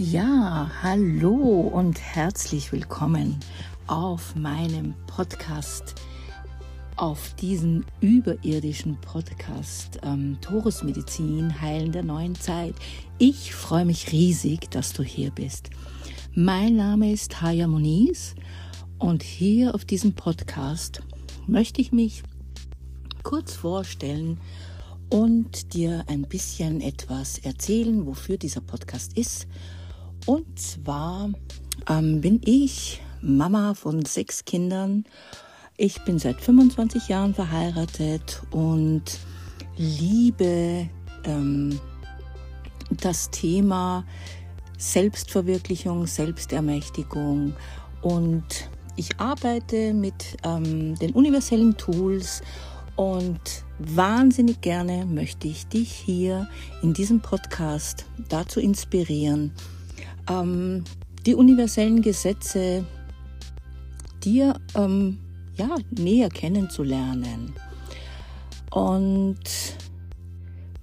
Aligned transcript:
Ja, 0.00 0.70
hallo 0.80 1.34
und 1.34 2.00
herzlich 2.00 2.70
willkommen 2.70 3.40
auf 3.88 4.36
meinem 4.36 4.94
Podcast, 5.08 5.96
auf 6.94 7.34
diesem 7.34 7.84
überirdischen 8.00 8.96
Podcast 9.00 9.98
ähm, 10.04 10.38
Torusmedizin, 10.40 11.60
Heilen 11.60 11.90
der 11.90 12.04
neuen 12.04 12.36
Zeit. 12.36 12.76
Ich 13.18 13.52
freue 13.52 13.84
mich 13.84 14.12
riesig, 14.12 14.70
dass 14.70 14.92
du 14.92 15.02
hier 15.02 15.32
bist. 15.32 15.70
Mein 16.32 16.76
Name 16.76 17.10
ist 17.10 17.42
Haya 17.42 17.66
Moniz 17.66 18.36
und 19.00 19.24
hier 19.24 19.74
auf 19.74 19.84
diesem 19.84 20.12
Podcast 20.14 21.02
möchte 21.48 21.80
ich 21.80 21.90
mich 21.90 22.22
kurz 23.24 23.52
vorstellen 23.52 24.38
und 25.10 25.74
dir 25.74 26.04
ein 26.06 26.22
bisschen 26.22 26.82
etwas 26.82 27.38
erzählen, 27.38 28.06
wofür 28.06 28.36
dieser 28.36 28.60
Podcast 28.60 29.18
ist 29.18 29.48
und 30.28 30.58
zwar 30.58 31.30
ähm, 31.88 32.20
bin 32.20 32.42
ich 32.44 33.00
Mama 33.22 33.72
von 33.72 34.04
sechs 34.04 34.44
Kindern. 34.44 35.04
Ich 35.78 36.04
bin 36.04 36.18
seit 36.18 36.38
25 36.38 37.08
Jahren 37.08 37.32
verheiratet 37.32 38.42
und 38.50 39.04
liebe 39.78 40.90
ähm, 41.24 41.80
das 42.90 43.30
Thema 43.30 44.04
Selbstverwirklichung, 44.76 46.06
Selbstermächtigung 46.06 47.54
und 48.02 48.68
ich 48.96 49.18
arbeite 49.18 49.94
mit 49.94 50.36
ähm, 50.44 50.94
den 50.96 51.12
universellen 51.12 51.74
Tools 51.78 52.42
und 52.96 53.40
wahnsinnig 53.78 54.60
gerne 54.60 55.06
möchte 55.06 55.48
ich 55.48 55.68
dich 55.68 55.90
hier 55.90 56.48
in 56.82 56.92
diesem 56.92 57.20
Podcast 57.20 58.04
dazu 58.28 58.60
inspirieren, 58.60 59.54
ähm, 60.30 60.84
die 61.26 61.34
universellen 61.34 62.02
Gesetze 62.02 62.84
dir 64.24 64.54
ähm, 64.74 65.18
ja, 65.56 65.76
näher 65.90 66.28
kennenzulernen. 66.28 67.52
Und 68.70 69.38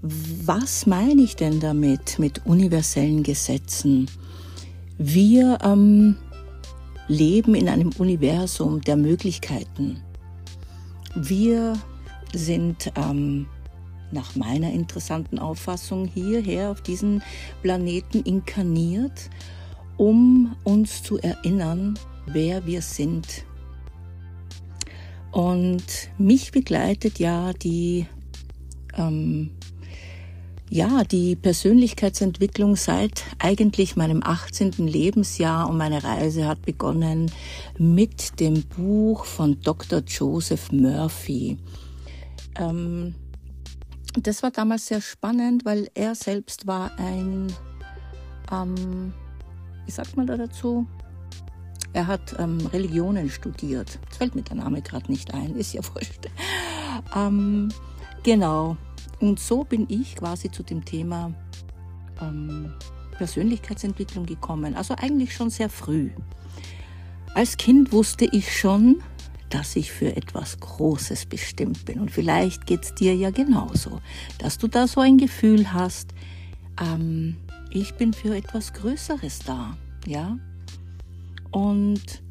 was 0.01 0.85
meine 0.85 1.21
ich 1.21 1.35
denn 1.35 1.59
damit, 1.59 2.19
mit 2.19 2.45
universellen 2.45 3.23
Gesetzen? 3.23 4.09
Wir 4.97 5.57
ähm, 5.63 6.17
leben 7.07 7.55
in 7.55 7.69
einem 7.69 7.91
Universum 7.97 8.81
der 8.81 8.97
Möglichkeiten. 8.97 10.01
Wir 11.15 11.73
sind 12.33 12.91
ähm, 12.95 13.47
nach 14.15 14.35
meiner 14.35 14.71
interessanten 14.71 15.37
Auffassung 15.37 16.05
hierher 16.05 16.71
auf 16.71 16.81
diesen 16.81 17.21
Planeten 17.61 18.23
inkarniert, 18.23 19.29
um 19.97 20.55
uns 20.63 21.03
zu 21.03 21.19
erinnern, 21.19 21.99
wer 22.25 22.65
wir 22.65 22.81
sind. 22.81 23.45
Und 25.31 25.83
mich 26.17 26.51
begleitet 26.51 27.19
ja 27.19 27.51
die, 27.53 28.07
ähm, 28.97 29.51
ja, 30.69 31.03
die 31.03 31.35
Persönlichkeitsentwicklung 31.35 32.77
seit 32.77 33.23
eigentlich 33.37 33.97
meinem 33.97 34.23
18. 34.23 34.71
Lebensjahr 34.77 35.69
und 35.69 35.77
meine 35.77 36.03
Reise 36.03 36.47
hat 36.47 36.61
begonnen 36.61 37.29
mit 37.77 38.39
dem 38.39 38.63
Buch 38.63 39.25
von 39.25 39.59
Dr. 39.61 40.01
Joseph 40.07 40.71
Murphy. 40.71 41.57
Ähm, 42.57 43.13
das 44.17 44.43
war 44.43 44.51
damals 44.51 44.87
sehr 44.87 45.01
spannend, 45.01 45.65
weil 45.65 45.89
er 45.93 46.15
selbst 46.15 46.67
war 46.67 46.91
ein, 46.97 47.51
ähm, 48.51 49.13
wie 49.85 49.91
sagt 49.91 50.15
man 50.15 50.27
da 50.27 50.37
dazu? 50.37 50.87
Er 51.93 52.07
hat 52.07 52.35
ähm, 52.39 52.65
Religionen 52.67 53.29
studiert. 53.29 53.99
Jetzt 54.03 54.17
fällt 54.17 54.35
mir 54.35 54.41
der 54.41 54.57
Name 54.57 54.81
gerade 54.81 55.11
nicht 55.11 55.33
ein, 55.33 55.55
ist 55.55 55.73
ja 55.73 55.81
wurscht. 55.93 56.27
ähm, 57.15 57.71
genau. 58.23 58.77
Und 59.19 59.39
so 59.39 59.63
bin 59.63 59.85
ich 59.89 60.15
quasi 60.15 60.51
zu 60.51 60.63
dem 60.63 60.83
Thema 60.83 61.33
ähm, 62.21 62.73
Persönlichkeitsentwicklung 63.17 64.25
gekommen. 64.25 64.75
Also 64.75 64.95
eigentlich 64.95 65.33
schon 65.33 65.49
sehr 65.49 65.69
früh. 65.69 66.09
Als 67.33 67.57
Kind 67.57 67.91
wusste 67.91 68.25
ich 68.25 68.57
schon, 68.57 69.01
dass 69.49 69.75
ich 69.75 69.91
für 69.91 70.15
etwas 70.15 70.59
Großes 70.59 71.27
bestimmt 71.27 71.85
bin. 71.85 71.99
Und 71.99 72.11
vielleicht 72.11 72.65
geht 72.65 72.83
es 72.83 72.95
dir 72.95 73.15
ja 73.15 73.29
genauso, 73.29 74.01
dass 74.37 74.57
du 74.57 74.67
da 74.67 74.87
so 74.87 75.01
ein 75.01 75.17
Gefühl 75.17 75.71
hast, 75.73 76.13
ähm, 76.81 77.37
ich 77.69 77.93
bin 77.95 78.13
für 78.13 78.35
etwas 78.35 78.73
Größeres 78.73 79.39
da, 79.39 79.77
ja. 80.05 80.37
Und 81.51 82.23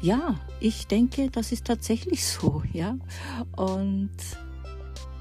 ja, 0.00 0.36
ich 0.60 0.86
denke, 0.86 1.30
das 1.30 1.52
ist 1.52 1.66
tatsächlich 1.66 2.24
so, 2.26 2.62
ja. 2.72 2.96
Und 3.56 4.16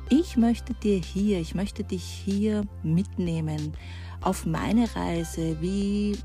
ich 0.09 0.37
möchte 0.37 0.73
dir 0.73 0.99
hier, 0.99 1.39
ich 1.39 1.55
möchte 1.55 1.83
dich 1.83 2.03
hier 2.03 2.63
mitnehmen 2.83 3.73
auf 4.21 4.45
meine 4.45 4.93
Reise, 4.95 5.57
wie, 5.61 6.17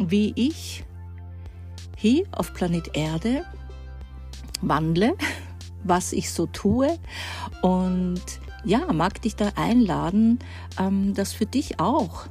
wie 0.00 0.32
ich 0.36 0.84
hier 1.96 2.24
auf 2.32 2.52
Planet 2.54 2.96
Erde 2.96 3.44
wandle, 4.60 5.16
was 5.84 6.12
ich 6.12 6.30
so 6.30 6.46
tue. 6.46 6.98
Und 7.62 8.22
ja, 8.64 8.92
mag 8.92 9.20
dich 9.22 9.36
da 9.36 9.52
einladen, 9.56 10.38
ähm, 10.78 11.14
das 11.14 11.32
für 11.32 11.46
dich 11.46 11.80
auch 11.80 12.26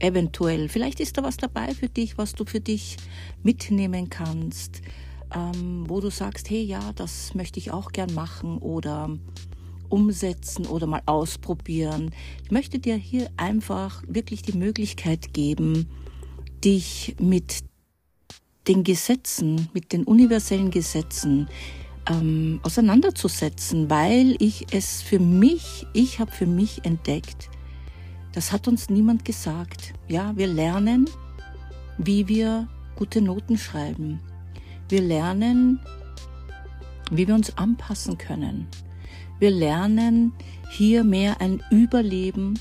eventuell, 0.00 0.68
vielleicht 0.68 1.00
ist 1.00 1.18
da 1.18 1.22
was 1.22 1.36
dabei 1.36 1.74
für 1.74 1.88
dich, 1.88 2.18
was 2.18 2.32
du 2.32 2.44
für 2.44 2.60
dich 2.60 2.96
mitnehmen 3.42 4.10
kannst, 4.10 4.82
ähm, 5.34 5.84
wo 5.88 6.00
du 6.00 6.10
sagst, 6.10 6.50
hey 6.50 6.62
ja, 6.62 6.92
das 6.94 7.34
möchte 7.34 7.58
ich 7.58 7.70
auch 7.70 7.92
gern 7.92 8.12
machen 8.14 8.58
oder 8.58 9.10
umsetzen 9.88 10.66
oder 10.66 10.86
mal 10.86 11.02
ausprobieren. 11.06 12.12
Ich 12.44 12.50
möchte 12.50 12.78
dir 12.78 12.96
hier 12.96 13.30
einfach 13.36 14.02
wirklich 14.06 14.42
die 14.42 14.56
Möglichkeit 14.56 15.32
geben, 15.34 15.88
dich 16.64 17.16
mit 17.20 17.64
den 18.70 18.84
Gesetzen, 18.84 19.68
mit 19.74 19.92
den 19.92 20.04
universellen 20.04 20.70
Gesetzen 20.70 21.48
ähm, 22.08 22.60
auseinanderzusetzen, 22.62 23.90
weil 23.90 24.36
ich 24.38 24.72
es 24.72 25.02
für 25.02 25.18
mich, 25.18 25.88
ich 25.92 26.20
habe 26.20 26.30
für 26.30 26.46
mich 26.46 26.84
entdeckt, 26.84 27.50
das 28.32 28.52
hat 28.52 28.68
uns 28.68 28.88
niemand 28.88 29.24
gesagt. 29.24 29.92
Ja, 30.06 30.36
wir 30.36 30.46
lernen, 30.46 31.10
wie 31.98 32.28
wir 32.28 32.68
gute 32.94 33.20
Noten 33.20 33.58
schreiben. 33.58 34.20
Wir 34.88 35.02
lernen, 35.02 35.80
wie 37.10 37.26
wir 37.26 37.34
uns 37.34 37.58
anpassen 37.58 38.18
können. 38.18 38.68
Wir 39.40 39.50
lernen 39.50 40.32
hier 40.70 41.02
mehr 41.02 41.40
ein 41.40 41.60
Überleben 41.70 42.56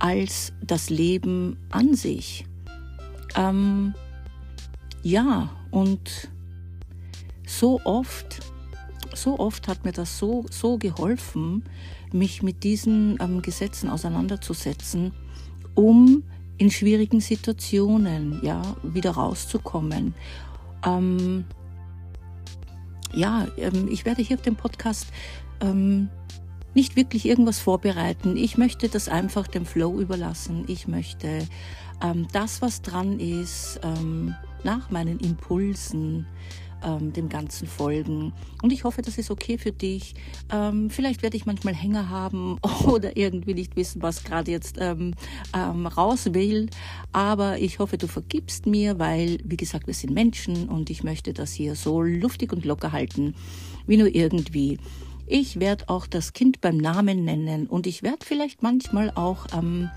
als 0.00 0.52
das 0.60 0.90
Leben 0.90 1.56
an 1.70 1.94
sich. 1.94 2.46
Ähm, 3.36 3.94
ja, 5.02 5.50
und 5.70 6.28
so 7.46 7.80
oft, 7.84 8.40
so 9.14 9.38
oft 9.38 9.68
hat 9.68 9.84
mir 9.84 9.92
das 9.92 10.18
so, 10.18 10.44
so 10.50 10.78
geholfen, 10.78 11.64
mich 12.12 12.42
mit 12.42 12.62
diesen 12.64 13.18
ähm, 13.20 13.42
Gesetzen 13.42 13.88
auseinanderzusetzen, 13.88 15.12
um 15.74 16.22
in 16.58 16.70
schwierigen 16.70 17.20
Situationen 17.20 18.40
ja 18.42 18.62
wieder 18.82 19.12
rauszukommen. 19.12 20.14
Ähm, 20.86 21.44
ja, 23.14 23.46
ähm, 23.56 23.88
ich 23.90 24.04
werde 24.04 24.22
hier 24.22 24.36
auf 24.36 24.42
dem 24.42 24.56
Podcast 24.56 25.06
ähm, 25.60 26.08
nicht 26.74 26.96
wirklich 26.96 27.26
irgendwas 27.26 27.58
vorbereiten. 27.58 28.36
Ich 28.36 28.56
möchte 28.56 28.88
das 28.88 29.08
einfach 29.08 29.46
dem 29.46 29.66
Flow 29.66 30.00
überlassen. 30.00 30.64
Ich 30.68 30.88
möchte 30.88 31.46
ähm, 32.02 32.26
das, 32.32 32.62
was 32.62 32.82
dran 32.82 33.20
ist, 33.20 33.80
ähm, 33.82 34.34
nach 34.64 34.90
meinen 34.90 35.18
Impulsen 35.20 36.26
ähm, 36.84 37.12
dem 37.12 37.28
Ganzen 37.28 37.66
folgen. 37.66 38.32
Und 38.62 38.72
ich 38.72 38.84
hoffe, 38.84 39.02
das 39.02 39.18
ist 39.18 39.30
okay 39.30 39.58
für 39.58 39.72
dich. 39.72 40.14
Ähm, 40.50 40.90
vielleicht 40.90 41.22
werde 41.22 41.36
ich 41.36 41.46
manchmal 41.46 41.74
Hänger 41.74 42.08
haben 42.08 42.58
oder 42.86 43.16
irgendwie 43.16 43.54
nicht 43.54 43.76
wissen, 43.76 44.02
was 44.02 44.24
gerade 44.24 44.50
jetzt 44.50 44.76
ähm, 44.78 45.14
ähm, 45.54 45.86
raus 45.86 46.32
will. 46.32 46.68
Aber 47.12 47.58
ich 47.58 47.78
hoffe, 47.78 47.98
du 47.98 48.06
vergibst 48.06 48.66
mir, 48.66 48.98
weil, 48.98 49.38
wie 49.44 49.56
gesagt, 49.56 49.86
wir 49.86 49.94
sind 49.94 50.12
Menschen 50.12 50.68
und 50.68 50.90
ich 50.90 51.04
möchte 51.04 51.32
das 51.32 51.52
hier 51.52 51.74
so 51.74 52.02
luftig 52.02 52.52
und 52.52 52.64
locker 52.64 52.92
halten, 52.92 53.34
wie 53.86 53.96
nur 53.96 54.14
irgendwie. 54.14 54.78
Ich 55.26 55.60
werde 55.60 55.88
auch 55.88 56.06
das 56.06 56.32
Kind 56.32 56.60
beim 56.60 56.76
Namen 56.76 57.24
nennen 57.24 57.66
und 57.66 57.86
ich 57.86 58.02
werde 58.02 58.26
vielleicht 58.26 58.62
manchmal 58.62 59.10
auch 59.14 59.46
ähm, 59.56 59.88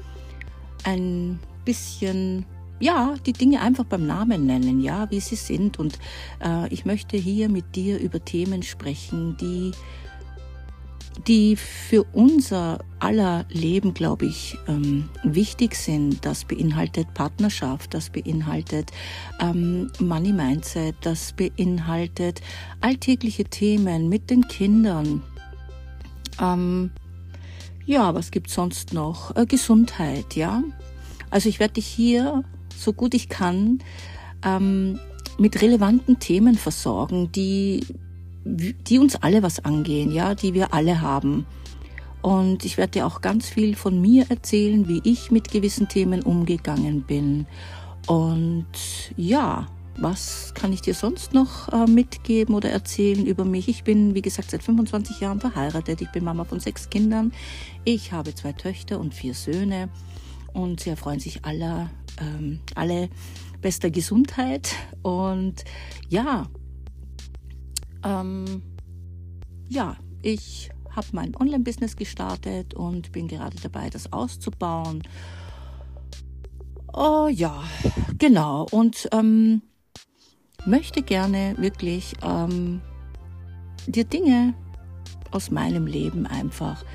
ein 0.84 1.40
bisschen 1.66 2.46
ja, 2.80 3.16
die 3.26 3.34
Dinge 3.34 3.62
einfach 3.62 3.86
beim 3.86 4.06
Namen 4.06 4.46
nennen, 4.46 4.82
ja, 4.82 5.10
wie 5.12 5.20
sie 5.20 5.36
sind. 5.36 5.80
Und 5.80 6.00
äh, 6.44 6.72
ich 6.74 6.86
möchte 6.86 7.18
hier 7.18 7.50
mit 7.50 7.76
dir 7.76 8.00
über 8.00 8.24
Themen 8.24 8.64
sprechen, 8.64 9.38
die 9.38 9.72
die 11.28 11.56
für 11.56 12.04
unser 12.14 12.80
aller 13.00 13.46
Leben, 13.50 13.94
glaube 13.94 14.26
ich, 14.26 14.58
ähm, 14.68 15.10
wichtig 15.24 15.76
sind. 15.76 16.26
Das 16.26 16.46
beinhaltet 16.46 17.14
Partnerschaft, 17.14 17.94
das 17.94 18.10
beinhaltet 18.10 18.92
ähm, 19.40 19.92
Money 20.00 20.34
Mindset, 20.34 20.96
das 21.02 21.34
beinhaltet 21.34 22.42
alltägliche 22.82 23.46
Themen 23.46 24.10
mit 24.10 24.30
den 24.30 24.48
Kindern. 24.48 25.24
Ähm, 26.42 26.92
ja, 27.86 28.14
was 28.14 28.32
gibt's 28.32 28.54
sonst 28.54 28.94
noch? 28.94 29.36
Äh, 29.36 29.46
Gesundheit, 29.46 30.36
ja. 30.36 30.64
Also 31.30 31.50
ich 31.50 31.60
werde 31.60 31.76
dich 31.76 31.88
hier, 31.88 32.44
so 32.78 32.94
gut 32.94 33.14
ich 33.14 33.30
kann, 33.30 33.80
ähm, 34.44 35.00
mit 35.38 35.62
relevanten 35.62 36.20
Themen 36.20 36.56
versorgen, 36.56 37.32
die 37.32 37.86
die 38.46 39.00
uns 39.00 39.16
alle 39.16 39.42
was 39.42 39.66
angehen, 39.66 40.12
ja, 40.12 40.36
die 40.36 40.54
wir 40.54 40.74
alle 40.74 41.02
haben. 41.02 41.46
Und 42.22 42.64
ich 42.66 42.78
werde 42.78 42.92
dir 42.92 43.08
auch 43.08 43.22
ganz 43.22 43.50
viel 43.50 43.76
von 43.76 44.00
mir 44.00 44.26
erzählen, 44.30 44.88
wie 44.88 45.02
ich 45.04 45.32
mit 45.32 45.52
gewissen 45.52 45.88
Themen 45.88 46.22
umgegangen 46.22 47.02
bin. 47.02 47.46
Und 48.08 48.68
ja, 49.18 49.68
was 49.98 50.54
kann 50.54 50.74
ich 50.74 50.82
dir 50.82 50.94
sonst 50.94 51.34
noch 51.34 51.72
äh, 51.72 51.86
mitgeben 51.90 52.56
oder 52.56 52.70
erzählen 52.70 53.26
über 53.26 53.46
mich? 53.46 53.68
Ich 53.68 53.84
bin, 53.84 54.14
wie 54.14 54.22
gesagt, 54.22 54.52
seit 54.52 54.64
25 54.64 55.20
Jahren 55.22 55.40
verheiratet. 55.40 56.02
Ich 56.02 56.12
bin 56.12 56.24
Mama 56.24 56.44
von 56.44 56.60
sechs 56.60 56.90
Kindern. 56.90 57.32
Ich 57.84 58.12
habe 58.12 58.36
zwei 58.36 58.54
Töchter 58.54 59.00
und 59.00 59.14
vier 59.14 59.34
Söhne. 59.34 59.90
Und 60.54 60.82
sie 60.82 60.90
erfreuen 60.90 61.20
sich 61.20 61.46
aller, 61.46 61.90
ähm, 62.20 62.60
alle 62.76 63.10
bester 63.62 63.90
Gesundheit. 63.90 64.76
Und 65.02 65.64
ja, 66.10 66.48
ähm, 68.04 68.62
ja, 69.68 69.98
ich 70.22 70.70
habe 70.92 71.08
mein 71.12 71.36
Online-Business 71.36 71.96
gestartet 71.96 72.74
und 72.74 73.12
bin 73.12 73.28
gerade 73.28 73.58
dabei, 73.62 73.90
das 73.90 74.14
auszubauen. 74.14 75.04
Oh 76.94 77.28
ja, 77.30 77.64
genau. 78.18 78.66
Und 78.72 79.10
ähm, 79.12 79.62
möchte 80.66 81.02
gerne 81.02 81.56
wirklich 81.58 82.14
ähm, 82.22 82.82
dir 83.88 84.06
Dinge 84.06 84.54
aus 85.32 85.52
meinem 85.52 85.86
Leben 85.86 86.26
einfach 86.26 86.86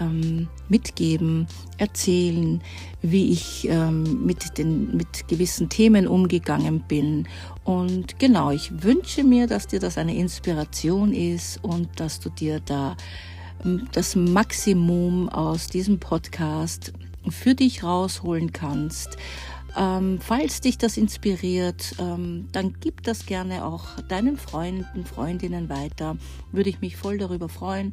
ähm, 0.00 0.48
mitgeben, 0.68 1.46
erzählen, 1.78 2.60
wie 3.02 3.32
ich 3.32 3.68
ähm, 3.68 4.24
mit 4.24 4.58
den 4.58 4.96
mit 4.96 5.28
gewissen 5.28 5.68
Themen 5.68 6.06
umgegangen 6.06 6.80
bin. 6.86 7.28
Und 7.64 8.18
genau, 8.18 8.50
ich 8.50 8.82
wünsche 8.82 9.24
mir, 9.24 9.46
dass 9.46 9.66
dir 9.66 9.80
das 9.80 9.98
eine 9.98 10.16
Inspiration 10.16 11.12
ist 11.12 11.62
und 11.62 11.88
dass 12.00 12.20
du 12.20 12.30
dir 12.30 12.60
da 12.60 12.96
ähm, 13.64 13.88
das 13.92 14.16
Maximum 14.16 15.28
aus 15.28 15.68
diesem 15.68 15.98
Podcast 15.98 16.92
für 17.28 17.54
dich 17.54 17.82
rausholen 17.82 18.52
kannst. 18.52 19.16
Ähm, 19.78 20.18
falls 20.20 20.62
dich 20.62 20.78
das 20.78 20.96
inspiriert, 20.96 21.94
ähm, 21.98 22.48
dann 22.52 22.74
gib 22.80 23.02
das 23.02 23.26
gerne 23.26 23.64
auch 23.64 24.00
deinen 24.08 24.38
Freunden, 24.38 25.04
Freundinnen 25.04 25.68
weiter. 25.68 26.16
Würde 26.50 26.70
ich 26.70 26.80
mich 26.80 26.96
voll 26.96 27.18
darüber 27.18 27.50
freuen 27.50 27.92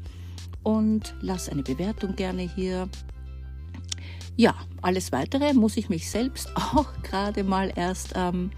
und 0.63 1.13
lass 1.21 1.49
eine 1.49 1.63
Bewertung 1.63 2.15
gerne 2.15 2.41
hier. 2.41 2.89
Ja, 4.35 4.55
alles 4.81 5.11
weitere 5.11 5.53
muss 5.53 5.77
ich 5.77 5.89
mich 5.89 6.09
selbst 6.09 6.51
auch 6.55 6.87
gerade 7.03 7.43
mal 7.43 7.71
erst 7.75 8.13
ähm, 8.15 8.51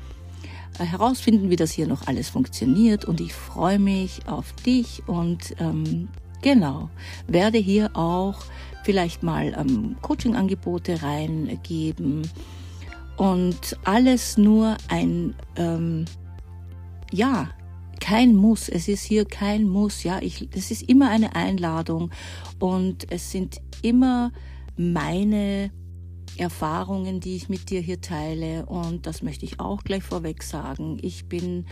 herausfinden, 0.79 1.49
wie 1.49 1.55
das 1.55 1.71
hier 1.71 1.87
noch 1.87 2.07
alles 2.07 2.29
funktioniert. 2.29 3.05
Und 3.05 3.19
ich 3.21 3.33
freue 3.33 3.79
mich 3.79 4.27
auf 4.27 4.53
dich 4.53 5.03
und 5.07 5.55
ähm, 5.59 6.07
genau, 6.41 6.89
werde 7.27 7.57
hier 7.57 7.95
auch 7.95 8.43
vielleicht 8.83 9.23
mal 9.23 9.53
ähm, 9.57 9.97
Coaching-Angebote 10.01 11.01
reingeben 11.01 12.29
und 13.17 13.77
alles 13.83 14.37
nur 14.37 14.77
ein, 14.89 15.35
ähm, 15.55 16.05
ja, 17.11 17.49
kein 17.99 18.35
Muss. 18.35 18.69
Es 18.69 18.87
ist 18.87 19.03
hier 19.03 19.25
kein 19.25 19.67
Muss. 19.67 20.03
Ja, 20.03 20.19
ich, 20.21 20.49
es 20.55 20.71
ist 20.71 20.83
immer 20.83 21.09
eine 21.09 21.35
Einladung 21.35 22.11
und 22.59 23.11
es 23.11 23.31
sind 23.31 23.61
immer 23.81 24.31
meine 24.77 25.71
Erfahrungen, 26.37 27.19
die 27.19 27.35
ich 27.35 27.49
mit 27.49 27.69
dir 27.69 27.81
hier 27.81 28.01
teile. 28.01 28.65
Und 28.65 29.05
das 29.05 29.21
möchte 29.21 29.45
ich 29.45 29.59
auch 29.59 29.83
gleich 29.83 30.03
vorweg 30.03 30.43
sagen. 30.43 30.97
Ich 31.01 31.25
bin 31.25 31.65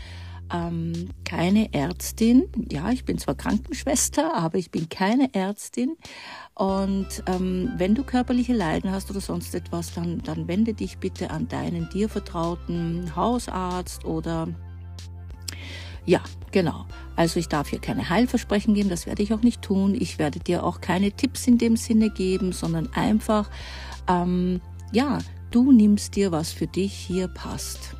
ähm, 0.52 1.10
keine 1.25 1.74
Ärztin. 1.74 2.46
Ja, 2.72 2.92
ich 2.92 3.06
bin 3.06 3.18
zwar 3.18 3.36
Krankenschwester, 3.36 4.36
aber 4.36 4.58
ich 4.58 4.72
bin 4.72 4.90
keine 4.90 5.34
Ärztin. 5.34 5.98
Und 6.56 7.24
ähm, 7.28 7.72
wenn 7.78 7.96
du 7.96 8.04
körperliche 8.04 8.54
Leiden 8.54 8.92
hast 8.92 9.10
oder 9.10 9.22
sonst 9.22 9.54
etwas, 9.56 9.94
dann, 9.94 10.20
dann 10.20 10.48
wende 10.48 10.74
dich 10.74 10.98
bitte 10.98 11.31
an 11.31 11.48
deinen 11.48 11.90
dir 11.90 12.10
vertrauten 12.10 13.16
Hausarzt 13.16 14.06
oder 14.06 14.48
ja, 16.06 16.22
genau. 16.52 16.86
Also 17.16 17.40
ich 17.40 17.48
darf 17.48 17.70
hier 17.70 17.80
keine 17.80 18.10
Heilversprechen 18.10 18.74
geben, 18.74 18.90
das 18.90 19.06
werde 19.06 19.24
ich 19.24 19.34
auch 19.34 19.42
nicht 19.42 19.62
tun. 19.62 19.96
Ich 19.96 20.20
werde 20.20 20.40
dir 20.40 20.64
auch 20.64 20.82
keine 20.82 21.12
Tipps 21.12 21.48
in 21.48 21.58
dem 21.58 21.76
Sinne 21.78 22.10
geben, 22.10 22.52
sondern 22.52 22.92
einfach, 22.94 23.50
ähm, 24.08 24.62
ja, 24.92 25.20
du 25.52 25.72
nimmst 25.72 26.16
dir, 26.16 26.32
was 26.32 26.52
für 26.52 26.68
dich 26.68 26.94
hier 26.94 27.28
passt. 27.28 27.96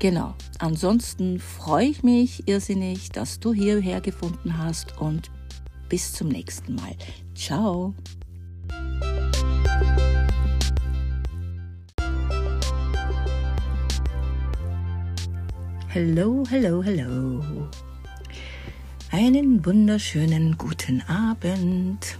Genau. 0.00 0.34
Ansonsten 0.58 1.38
freue 1.38 1.86
ich 1.86 2.02
mich 2.02 2.48
irrsinnig, 2.48 3.10
dass 3.10 3.38
du 3.38 3.52
hierher 3.52 4.00
gefunden 4.00 4.58
hast 4.58 4.98
und 4.98 5.30
bis 5.88 6.12
zum 6.12 6.28
nächsten 6.28 6.74
Mal. 6.74 6.96
Ciao. 7.34 7.94
Hello, 15.92 16.44
hello, 16.48 16.84
hello. 16.84 17.42
Einen 19.10 19.66
wunderschönen 19.66 20.56
guten 20.56 21.02
Abend. 21.08 22.16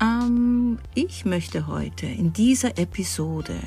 Ähm, 0.00 0.78
ich 0.94 1.26
möchte 1.26 1.66
heute 1.66 2.06
in 2.06 2.32
dieser 2.32 2.78
Episode 2.78 3.60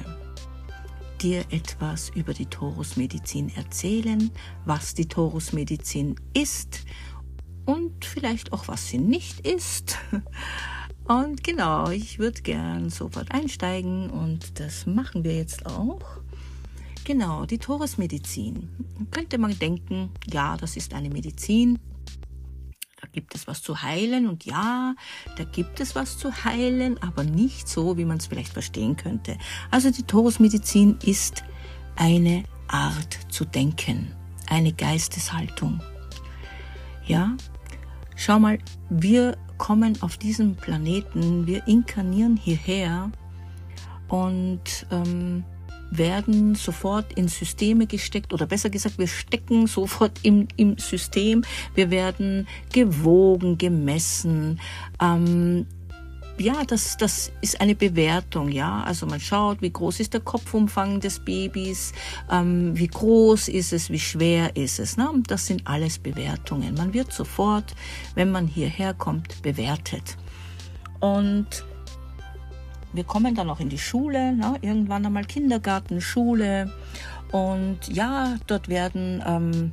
dir 1.21 1.41
etwas 1.51 2.09
über 2.09 2.33
die 2.33 2.47
Torusmedizin 2.47 3.56
erzählen, 3.56 4.31
was 4.65 4.95
die 4.95 5.07
Torusmedizin 5.07 6.15
ist 6.33 6.86
und 7.65 8.03
vielleicht 8.03 8.51
auch 8.51 8.68
was 8.68 8.88
sie 8.88 8.97
nicht 8.97 9.45
ist. 9.45 10.00
Und 11.06 11.44
genau, 11.44 11.89
ich 11.89 12.18
würde 12.18 12.41
gern 12.41 12.89
sofort 12.89 13.31
einsteigen 13.31 14.10
und 14.10 14.60
das 14.60 14.88
machen 14.88 15.24
wir 15.24 15.36
jetzt 15.36 15.67
auch. 15.67 16.23
Genau, 17.05 17.45
die 17.45 17.57
Torusmedizin. 17.57 18.69
Könnte 19.12 19.38
man 19.38 19.57
denken, 19.60 20.12
ja, 20.31 20.55
das 20.55 20.77
ist 20.77 20.93
eine 20.93 21.10
Medizin. 21.10 21.79
Da 23.01 23.10
gibt 23.12 23.36
es 23.36 23.45
was 23.45 23.62
zu 23.62 23.81
heilen 23.81 24.29
und 24.29 24.45
ja, 24.45 24.95
da 25.38 25.43
gibt 25.43 25.81
es 25.81 25.93
was 25.95 26.17
zu 26.17 26.45
heilen, 26.45 26.98
aber 27.03 27.25
nicht 27.25 27.67
so, 27.67 27.98
wie 27.98 28.05
man 28.05 28.17
es 28.17 28.27
vielleicht 28.27 28.53
verstehen 28.53 28.95
könnte. 28.95 29.38
Also 29.69 29.91
die 29.91 30.03
Torusmedizin 30.03 30.98
ist 31.03 31.43
eine 31.98 32.45
Art 32.69 33.19
zu 33.27 33.43
denken, 33.43 34.13
eine 34.48 34.72
Geisteshaltung. 34.72 35.81
Ja, 37.05 37.36
schau 38.15 38.39
mal, 38.39 38.60
wir 38.89 39.38
kommen 39.57 40.01
auf 40.01 40.17
diesen 40.17 40.55
Planeten, 40.55 41.45
wir 41.45 41.67
inkarnieren 41.67 42.38
hierher 42.38 43.12
und 44.07 44.86
ähm, 44.91 45.43
werden 45.97 46.55
sofort 46.55 47.13
in 47.13 47.27
Systeme 47.27 47.88
gesteckt 47.88 48.33
oder 48.33 48.45
besser 48.45 48.69
gesagt, 48.69 48.97
wir 48.97 49.07
stecken 49.07 49.67
sofort 49.67 50.19
im, 50.23 50.47
im 50.55 50.77
System. 50.77 51.43
Wir 51.75 51.91
werden 51.91 52.47
gewogen, 52.71 53.57
gemessen. 53.57 54.59
Ähm, 55.01 55.65
ja, 56.38 56.63
das, 56.65 56.97
das 56.97 57.31
ist 57.41 57.62
eine 57.62 57.75
Bewertung, 57.75 58.50
ja. 58.50 58.81
Also 58.83 59.05
man 59.05 59.19
schaut, 59.19 59.62
wie 59.62 59.71
groß 59.71 60.00
ist 60.00 60.13
der 60.13 60.21
Kopfumfang 60.21 61.00
des 61.00 61.19
Babys, 61.19 61.93
ähm, 62.31 62.71
wie 62.75 62.88
groß 62.88 63.50
ist 63.50 63.71
es, 63.71 63.89
wie 63.91 64.00
schwer 64.00 64.55
ist 64.55 64.79
es. 64.79 64.97
Ne? 64.97 65.09
Das 65.27 65.45
sind 65.45 65.67
alles 65.67 66.00
Bewertungen. 66.00 66.73
Man 66.73 66.93
wird 66.93 67.13
sofort, 67.13 67.75
wenn 68.15 68.31
man 68.31 68.47
hierher 68.47 68.93
kommt, 68.93 69.41
bewertet. 69.43 70.17
Und 71.00 71.65
wir 72.93 73.03
kommen 73.03 73.35
dann 73.35 73.50
auch 73.50 73.59
in 73.59 73.69
die 73.69 73.79
Schule, 73.79 74.33
ne? 74.33 74.55
irgendwann 74.62 75.05
einmal 75.05 75.25
Kindergarten, 75.25 76.00
Schule. 76.00 76.71
Und 77.31 77.79
ja, 77.89 78.38
dort 78.47 78.69
werden 78.69 79.23
ähm, 79.25 79.71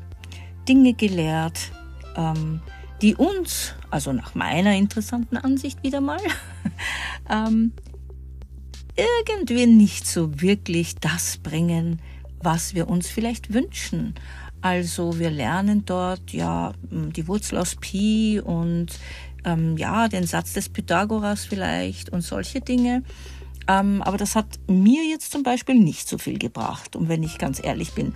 Dinge 0.68 0.94
gelehrt, 0.94 1.72
ähm, 2.16 2.60
die 3.02 3.14
uns, 3.14 3.74
also 3.90 4.12
nach 4.12 4.34
meiner 4.34 4.74
interessanten 4.74 5.36
Ansicht 5.36 5.82
wieder 5.82 6.00
mal, 6.00 6.20
ähm, 7.30 7.72
irgendwie 8.96 9.66
nicht 9.66 10.06
so 10.06 10.40
wirklich 10.40 10.96
das 10.96 11.38
bringen, 11.38 12.00
was 12.42 12.74
wir 12.74 12.88
uns 12.88 13.08
vielleicht 13.08 13.52
wünschen. 13.52 14.14
Also 14.62 15.18
wir 15.18 15.30
lernen 15.30 15.84
dort 15.86 16.32
ja 16.32 16.72
die 16.90 17.26
Wurzel 17.28 17.58
aus 17.58 17.76
Pi 17.76 18.40
und 18.44 18.88
ähm, 19.44 19.76
ja, 19.76 20.08
den 20.08 20.26
Satz 20.26 20.52
des 20.52 20.68
Pythagoras 20.68 21.44
vielleicht 21.44 22.10
und 22.10 22.22
solche 22.22 22.60
Dinge. 22.60 23.02
Ähm, 23.68 24.02
aber 24.02 24.16
das 24.16 24.36
hat 24.36 24.58
mir 24.68 25.04
jetzt 25.04 25.30
zum 25.30 25.42
Beispiel 25.42 25.76
nicht 25.76 26.08
so 26.08 26.18
viel 26.18 26.38
gebracht, 26.38 26.96
und 26.96 27.08
wenn 27.08 27.22
ich 27.22 27.38
ganz 27.38 27.62
ehrlich 27.62 27.92
bin. 27.92 28.14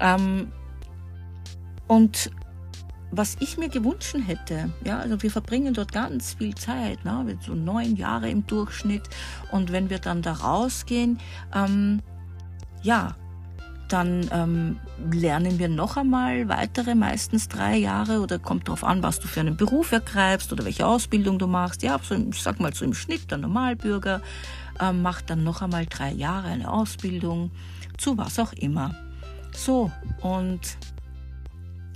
Ähm, 0.00 0.50
und 1.88 2.30
was 3.10 3.36
ich 3.40 3.58
mir 3.58 3.68
gewünscht 3.68 4.16
hätte, 4.26 4.70
ja, 4.84 4.98
also 4.98 5.22
wir 5.22 5.30
verbringen 5.30 5.74
dort 5.74 5.92
ganz 5.92 6.34
viel 6.34 6.54
Zeit, 6.54 7.04
ne, 7.04 7.38
so 7.44 7.54
neun 7.54 7.96
Jahre 7.96 8.30
im 8.30 8.46
Durchschnitt. 8.46 9.02
Und 9.50 9.70
wenn 9.70 9.90
wir 9.90 9.98
dann 9.98 10.22
da 10.22 10.32
rausgehen, 10.32 11.18
ähm, 11.54 12.00
ja, 12.82 13.14
dann 13.92 14.28
ähm, 14.32 14.80
lernen 15.12 15.58
wir 15.58 15.68
noch 15.68 15.96
einmal 15.96 16.48
weitere, 16.48 16.94
meistens 16.94 17.48
drei 17.48 17.76
Jahre 17.76 18.20
oder 18.20 18.38
kommt 18.38 18.68
darauf 18.68 18.84
an, 18.84 19.02
was 19.02 19.20
du 19.20 19.28
für 19.28 19.40
einen 19.40 19.56
Beruf 19.56 19.92
ergreifst 19.92 20.52
oder 20.52 20.64
welche 20.64 20.86
Ausbildung 20.86 21.38
du 21.38 21.46
machst. 21.46 21.82
Ja, 21.82 21.98
so, 22.02 22.14
ich 22.14 22.42
sag 22.42 22.60
mal 22.60 22.72
so 22.72 22.84
im 22.84 22.94
Schnitt, 22.94 23.30
der 23.30 23.38
Normalbürger 23.38 24.22
ähm, 24.80 25.02
macht 25.02 25.30
dann 25.30 25.44
noch 25.44 25.62
einmal 25.62 25.86
drei 25.86 26.12
Jahre 26.12 26.48
eine 26.48 26.70
Ausbildung 26.70 27.50
zu 27.98 28.16
was 28.16 28.38
auch 28.38 28.52
immer. 28.54 28.94
So, 29.54 29.90
und 30.22 30.60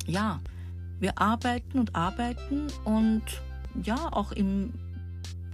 ja, 0.06 0.40
wir 1.00 1.18
arbeiten 1.18 1.78
und 1.78 1.94
arbeiten 1.94 2.66
und 2.84 3.22
ja, 3.82 4.12
auch 4.12 4.32
im 4.32 4.72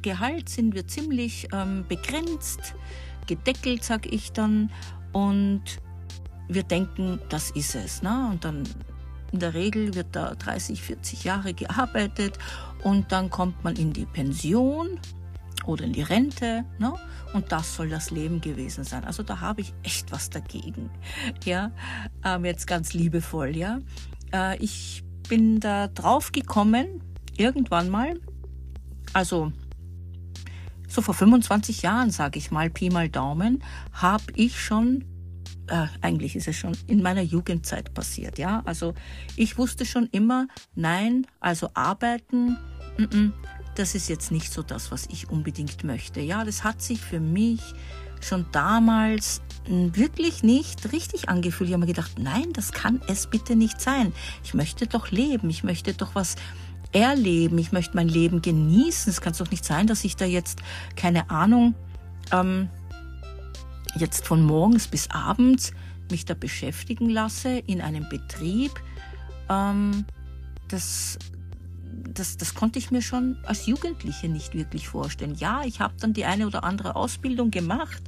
Gehalt 0.03 0.49
sind 0.49 0.75
wir 0.75 0.87
ziemlich 0.87 1.49
ähm, 1.53 1.85
begrenzt, 1.89 2.75
gedeckelt, 3.27 3.85
sag 3.85 4.07
ich 4.07 4.33
dann. 4.33 4.71
Und 5.13 5.63
wir 6.49 6.63
denken, 6.63 7.21
das 7.29 7.51
ist 7.51 7.75
es. 7.75 8.03
Ne? 8.03 8.29
Und 8.31 8.45
dann 8.45 8.65
in 9.33 9.39
der 9.39 9.55
Regel 9.55 9.95
wird 9.95 10.09
da 10.13 10.35
30, 10.35 10.83
40 10.83 11.25
Jahre 11.25 11.55
gearbeitet 11.55 12.39
und 12.83 13.13
dann 13.13 13.31
kommt 13.31 13.65
man 13.65 13.77
in 13.77 13.93
die 13.93 14.05
Pension 14.05 15.01
oder 15.65 15.85
in 15.85 15.93
die 15.93 16.03
Rente. 16.03 16.65
Ne? 16.79 16.93
Und 17.33 17.51
das 17.51 17.75
soll 17.75 17.89
das 17.89 18.11
Leben 18.11 18.41
gewesen 18.41 18.85
sein. 18.85 19.05
Also 19.05 19.23
da 19.23 19.41
habe 19.41 19.63
ich 19.63 19.73
echt 19.83 20.13
was 20.13 20.29
dagegen. 20.29 20.91
Ja, 21.45 21.73
ähm, 22.25 22.45
jetzt 22.45 22.67
ganz 22.67 22.93
liebevoll. 22.93 23.57
Ja, 23.57 23.79
äh, 24.35 24.57
ich 24.59 25.03
bin 25.29 25.61
da 25.61 25.89
drauf 25.89 26.33
gekommen, 26.33 27.03
irgendwann 27.37 27.89
mal, 27.89 28.21
also 29.13 29.53
so 30.89 31.01
vor 31.01 31.15
25 31.15 31.83
Jahren, 31.83 32.11
sage 32.11 32.39
ich 32.39 32.51
mal, 32.51 32.69
Pi 32.69 32.91
mal 32.91 33.09
Daumen, 33.09 33.65
habe 33.93 34.25
ich 34.35 34.61
schon, 34.61 35.05
äh, 35.69 35.87
eigentlich 36.01 36.37
ist 36.37 36.49
es 36.49 36.57
schon 36.57 36.77
in 36.87 37.03
meiner 37.03 37.23
Jugendzeit 37.23 37.95
passiert, 37.95 38.39
ja. 38.39 38.63
Also 38.65 38.95
ich 39.37 39.59
wusste 39.59 39.85
schon 39.85 40.09
immer, 40.13 40.49
nein, 40.75 41.27
also 41.41 41.69
arbeiten, 41.75 42.59
m 42.99 43.07
-m, 43.07 43.33
das 43.75 43.95
ist 43.95 44.09
jetzt 44.09 44.31
nicht 44.31 44.53
so 44.53 44.63
das, 44.63 44.91
was 44.91 45.07
ich 45.07 45.31
unbedingt 45.31 45.85
möchte. 45.85 46.21
Ja, 46.21 46.45
das 46.45 46.63
hat 46.65 46.83
sich 46.83 47.01
für 47.01 47.21
mich 47.21 47.61
schon 48.21 48.47
damals 48.53 49.43
wirklich 49.67 50.43
nicht 50.43 50.93
richtig 50.93 51.29
angefühlt. 51.29 51.71
Ich 51.71 51.75
habe 51.75 51.81
mir 51.87 51.93
gedacht, 51.93 52.19
nein, 52.19 52.53
das 52.53 52.73
kann 52.73 53.01
es 53.09 53.27
bitte 53.27 53.57
nicht 53.57 53.81
sein. 53.81 54.13
Ich 54.45 54.55
möchte 54.55 54.87
doch 54.87 55.11
leben, 55.11 55.49
ich 55.51 55.65
möchte 55.65 55.95
doch 55.95 56.15
was 56.15 56.37
erleben, 56.93 57.59
ich 57.59 57.73
möchte 57.73 57.97
mein 57.97 58.09
Leben 58.09 58.43
genießen. 58.43 59.11
Es 59.11 59.21
kann 59.21 59.33
doch 59.37 59.51
nicht 59.51 59.65
sein, 59.65 59.87
dass 59.87 60.05
ich 60.05 60.17
da 60.17 60.25
jetzt, 60.25 60.61
keine 60.97 61.31
Ahnung, 61.31 61.75
ähm, 62.33 62.69
jetzt 63.97 64.27
von 64.27 64.43
morgens 64.43 64.89
bis 64.89 65.11
abends 65.11 65.73
mich 66.11 66.25
da 66.25 66.35
beschäftigen 66.35 67.09
lasse 67.09 67.59
in 67.59 67.81
einem 67.81 68.09
Betrieb. 68.09 68.73
Ähm, 69.49 70.05
das 70.69 71.19
das, 72.15 72.37
das 72.37 72.55
konnte 72.55 72.79
ich 72.79 72.91
mir 72.91 73.03
schon 73.03 73.37
als 73.45 73.67
Jugendliche 73.67 74.29
nicht 74.29 74.55
wirklich 74.55 74.89
vorstellen. 74.89 75.35
Ja, 75.35 75.63
ich 75.65 75.81
habe 75.81 75.95
dann 76.01 76.13
die 76.13 76.25
eine 76.25 76.47
oder 76.47 76.65
andere 76.65 76.97
Ausbildung 76.97 77.51
gemacht. 77.51 78.03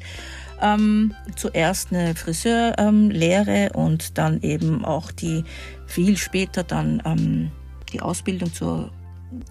Ähm, 0.60 1.14
zuerst 1.36 1.92
eine 1.92 2.14
Friseurlehre 2.14 3.66
ähm, 3.66 3.74
und 3.74 4.18
dann 4.18 4.40
eben 4.42 4.84
auch 4.84 5.10
die 5.10 5.44
viel 5.86 6.16
später 6.16 6.62
dann 6.62 7.02
ähm, 7.04 7.50
die 7.92 8.00
Ausbildung 8.00 8.52
zur 8.52 8.90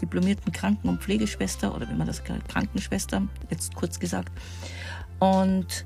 diplomierten 0.02 0.52
Kranken- 0.52 0.90
und 0.90 1.02
Pflegeschwester 1.02 1.75
oder 1.75 1.90
wie 1.90 1.96
man 1.96 2.08
das 2.08 2.24
Krankenschwester, 2.24 3.22
jetzt 3.50 3.75
kurz 3.75 4.00
gesagt. 4.00 4.32
Und 5.20 5.86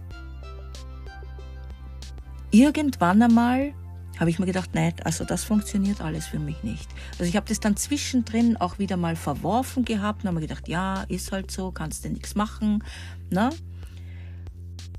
irgendwann 2.62 3.22
einmal 3.22 3.74
habe 4.20 4.30
ich 4.30 4.40
mir 4.40 4.46
gedacht, 4.46 4.72
nein, 4.74 4.94
also 5.04 5.26
das 5.26 5.44
funktioniert 5.44 6.02
alles 6.02 6.26
für 6.26 6.40
mich 6.40 6.64
nicht. 6.64 6.90
Also 7.14 7.26
ich 7.26 7.36
habe 7.36 7.48
das 7.48 7.60
dann 7.60 7.78
zwischendrin 7.78 8.58
auch 8.58 8.80
wieder 8.80 8.98
mal 8.98 9.16
verworfen 9.16 9.86
gehabt 9.86 10.24
und 10.24 10.28
habe 10.28 10.36
mir 10.36 10.48
gedacht, 10.48 10.68
ja, 10.68 11.04
ist 11.08 11.32
halt 11.32 11.52
so, 11.52 11.72
kannst 11.72 12.04
du 12.04 12.10
nichts 12.10 12.34
machen. 12.34 12.84
Ne? 13.30 13.50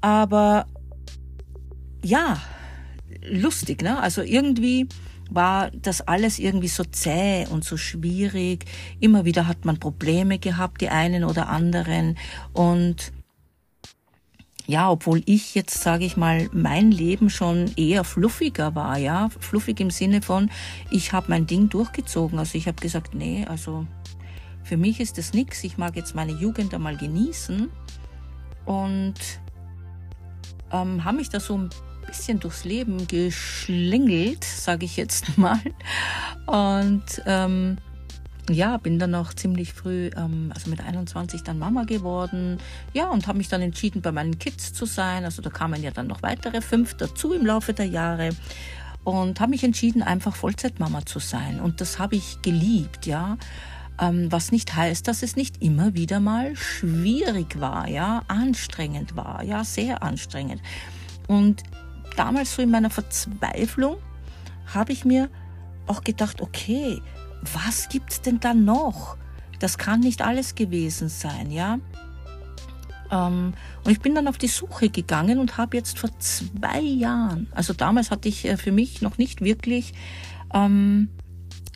Aber 0.00 0.66
ja, 2.04 2.40
lustig, 3.28 3.82
ne? 3.82 4.00
Also 4.00 4.22
irgendwie 4.22 4.88
war 5.30 5.70
das 5.72 6.00
alles 6.00 6.38
irgendwie 6.38 6.68
so 6.68 6.84
zäh 6.84 7.46
und 7.50 7.64
so 7.64 7.76
schwierig. 7.76 8.64
Immer 9.00 9.24
wieder 9.24 9.46
hat 9.46 9.64
man 9.64 9.78
Probleme 9.78 10.38
gehabt, 10.38 10.80
die 10.80 10.88
einen 10.88 11.24
oder 11.24 11.48
anderen. 11.48 12.16
Und 12.52 13.12
ja, 14.68 14.90
obwohl 14.90 15.22
ich 15.24 15.54
jetzt, 15.54 15.80
sage 15.80 16.04
ich 16.04 16.18
mal, 16.18 16.50
mein 16.52 16.90
Leben 16.90 17.30
schon 17.30 17.72
eher 17.76 18.04
fluffiger 18.04 18.74
war, 18.74 18.98
ja, 18.98 19.30
fluffig 19.40 19.80
im 19.80 19.88
Sinne 19.88 20.20
von, 20.20 20.50
ich 20.90 21.14
habe 21.14 21.30
mein 21.30 21.46
Ding 21.46 21.70
durchgezogen. 21.70 22.38
Also 22.38 22.58
ich 22.58 22.68
habe 22.68 22.78
gesagt, 22.78 23.14
nee, 23.14 23.46
also 23.46 23.86
für 24.64 24.76
mich 24.76 25.00
ist 25.00 25.16
das 25.16 25.32
nichts. 25.32 25.64
Ich 25.64 25.78
mag 25.78 25.96
jetzt 25.96 26.14
meine 26.14 26.32
Jugend 26.32 26.74
einmal 26.74 26.98
genießen 26.98 27.70
und 28.66 29.14
ähm, 30.70 31.02
habe 31.02 31.16
mich 31.16 31.30
da 31.30 31.40
so 31.40 31.56
ein 31.56 31.70
bisschen 32.06 32.38
durchs 32.38 32.66
Leben 32.66 33.06
geschlingelt, 33.06 34.44
sage 34.44 34.84
ich 34.84 34.98
jetzt 34.98 35.38
mal. 35.38 35.60
Und 36.44 37.22
ähm, 37.24 37.78
ja, 38.50 38.76
bin 38.76 38.98
dann 38.98 39.14
auch 39.14 39.34
ziemlich 39.34 39.72
früh, 39.72 40.10
ähm, 40.16 40.50
also 40.54 40.70
mit 40.70 40.80
21 40.80 41.42
dann 41.42 41.58
Mama 41.58 41.84
geworden. 41.84 42.58
Ja, 42.92 43.08
und 43.08 43.26
habe 43.26 43.38
mich 43.38 43.48
dann 43.48 43.62
entschieden, 43.62 44.02
bei 44.02 44.12
meinen 44.12 44.38
Kids 44.38 44.72
zu 44.72 44.86
sein. 44.86 45.24
Also 45.24 45.42
da 45.42 45.50
kamen 45.50 45.82
ja 45.82 45.90
dann 45.90 46.06
noch 46.06 46.22
weitere 46.22 46.60
fünf 46.60 46.94
dazu 46.94 47.32
im 47.32 47.46
Laufe 47.46 47.72
der 47.72 47.86
Jahre. 47.86 48.30
Und 49.04 49.40
habe 49.40 49.50
mich 49.50 49.64
entschieden, 49.64 50.02
einfach 50.02 50.36
Vollzeitmama 50.36 51.06
zu 51.06 51.18
sein. 51.18 51.60
Und 51.60 51.80
das 51.80 51.98
habe 51.98 52.16
ich 52.16 52.42
geliebt, 52.42 53.06
ja. 53.06 53.38
Ähm, 54.00 54.30
was 54.30 54.52
nicht 54.52 54.76
heißt, 54.76 55.08
dass 55.08 55.22
es 55.22 55.34
nicht 55.34 55.62
immer 55.62 55.94
wieder 55.94 56.20
mal 56.20 56.54
schwierig 56.54 57.58
war, 57.58 57.88
ja, 57.88 58.22
anstrengend 58.28 59.16
war, 59.16 59.42
ja, 59.42 59.64
sehr 59.64 60.02
anstrengend. 60.02 60.62
Und 61.26 61.62
damals 62.16 62.54
so 62.54 62.62
in 62.62 62.70
meiner 62.70 62.90
Verzweiflung 62.90 63.96
habe 64.72 64.92
ich 64.92 65.04
mir 65.04 65.28
auch 65.86 66.04
gedacht, 66.04 66.40
okay, 66.40 67.00
was 67.54 67.88
gibt's 67.88 68.20
denn 68.20 68.40
da 68.40 68.54
noch? 68.54 69.16
Das 69.58 69.78
kann 69.78 70.00
nicht 70.00 70.22
alles 70.22 70.54
gewesen 70.54 71.08
sein, 71.08 71.50
ja. 71.50 71.78
Ähm, 73.10 73.54
und 73.84 73.90
ich 73.90 74.00
bin 74.00 74.14
dann 74.14 74.28
auf 74.28 74.38
die 74.38 74.48
Suche 74.48 74.90
gegangen 74.90 75.38
und 75.38 75.56
habe 75.56 75.76
jetzt 75.76 75.98
vor 75.98 76.10
zwei 76.18 76.80
Jahren, 76.80 77.48
also 77.52 77.72
damals 77.72 78.10
hatte 78.10 78.28
ich 78.28 78.44
äh, 78.44 78.56
für 78.56 78.72
mich 78.72 79.02
noch 79.02 79.18
nicht 79.18 79.40
wirklich, 79.40 79.94
ähm, 80.52 81.08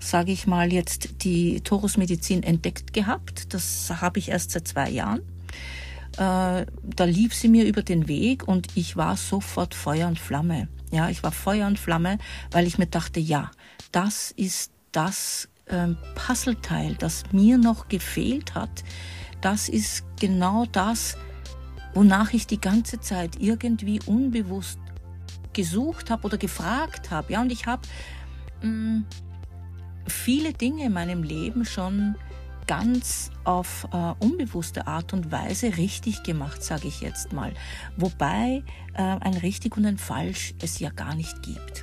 sage 0.00 0.32
ich 0.32 0.46
mal, 0.46 0.72
jetzt 0.72 1.24
die 1.24 1.60
Torusmedizin 1.60 2.42
entdeckt 2.42 2.92
gehabt. 2.92 3.54
Das 3.54 3.90
habe 4.00 4.18
ich 4.18 4.28
erst 4.30 4.50
seit 4.50 4.68
zwei 4.68 4.90
Jahren. 4.90 5.20
Äh, 6.16 6.66
da 6.66 7.04
lief 7.04 7.34
sie 7.34 7.48
mir 7.48 7.64
über 7.64 7.82
den 7.82 8.08
Weg 8.08 8.46
und 8.46 8.68
ich 8.74 8.96
war 8.96 9.16
sofort 9.16 9.74
Feuer 9.74 10.08
und 10.08 10.18
Flamme. 10.18 10.68
Ja, 10.90 11.08
ich 11.08 11.22
war 11.22 11.32
Feuer 11.32 11.66
und 11.66 11.78
Flamme, 11.78 12.18
weil 12.50 12.66
ich 12.66 12.76
mir 12.76 12.86
dachte, 12.86 13.18
ja, 13.18 13.50
das 13.92 14.30
ist 14.32 14.72
das 14.90 15.48
ähm, 15.68 15.96
Puzzleteil, 16.14 16.94
das 16.96 17.24
mir 17.32 17.58
noch 17.58 17.88
gefehlt 17.88 18.54
hat, 18.54 18.84
das 19.40 19.68
ist 19.68 20.04
genau 20.20 20.66
das, 20.70 21.16
wonach 21.94 22.32
ich 22.32 22.46
die 22.46 22.60
ganze 22.60 23.00
Zeit 23.00 23.36
irgendwie 23.40 24.00
unbewusst 24.06 24.78
gesucht 25.52 26.10
habe 26.10 26.24
oder 26.24 26.38
gefragt 26.38 27.10
habe. 27.10 27.32
Ja, 27.32 27.42
und 27.42 27.52
ich 27.52 27.66
habe 27.66 27.82
mm, 28.62 29.04
viele 30.06 30.52
Dinge 30.52 30.86
in 30.86 30.92
meinem 30.92 31.22
Leben 31.22 31.64
schon 31.64 32.16
ganz 32.66 33.30
auf 33.44 33.86
äh, 33.92 34.24
unbewusste 34.24 34.86
Art 34.86 35.12
und 35.12 35.32
Weise 35.32 35.76
richtig 35.76 36.22
gemacht, 36.22 36.62
sage 36.62 36.88
ich 36.88 37.00
jetzt 37.00 37.32
mal. 37.32 37.52
Wobei 37.96 38.62
äh, 38.94 39.02
ein 39.02 39.34
richtig 39.34 39.76
und 39.76 39.84
ein 39.84 39.98
falsch 39.98 40.54
es 40.62 40.78
ja 40.78 40.90
gar 40.90 41.14
nicht 41.14 41.42
gibt. 41.42 41.81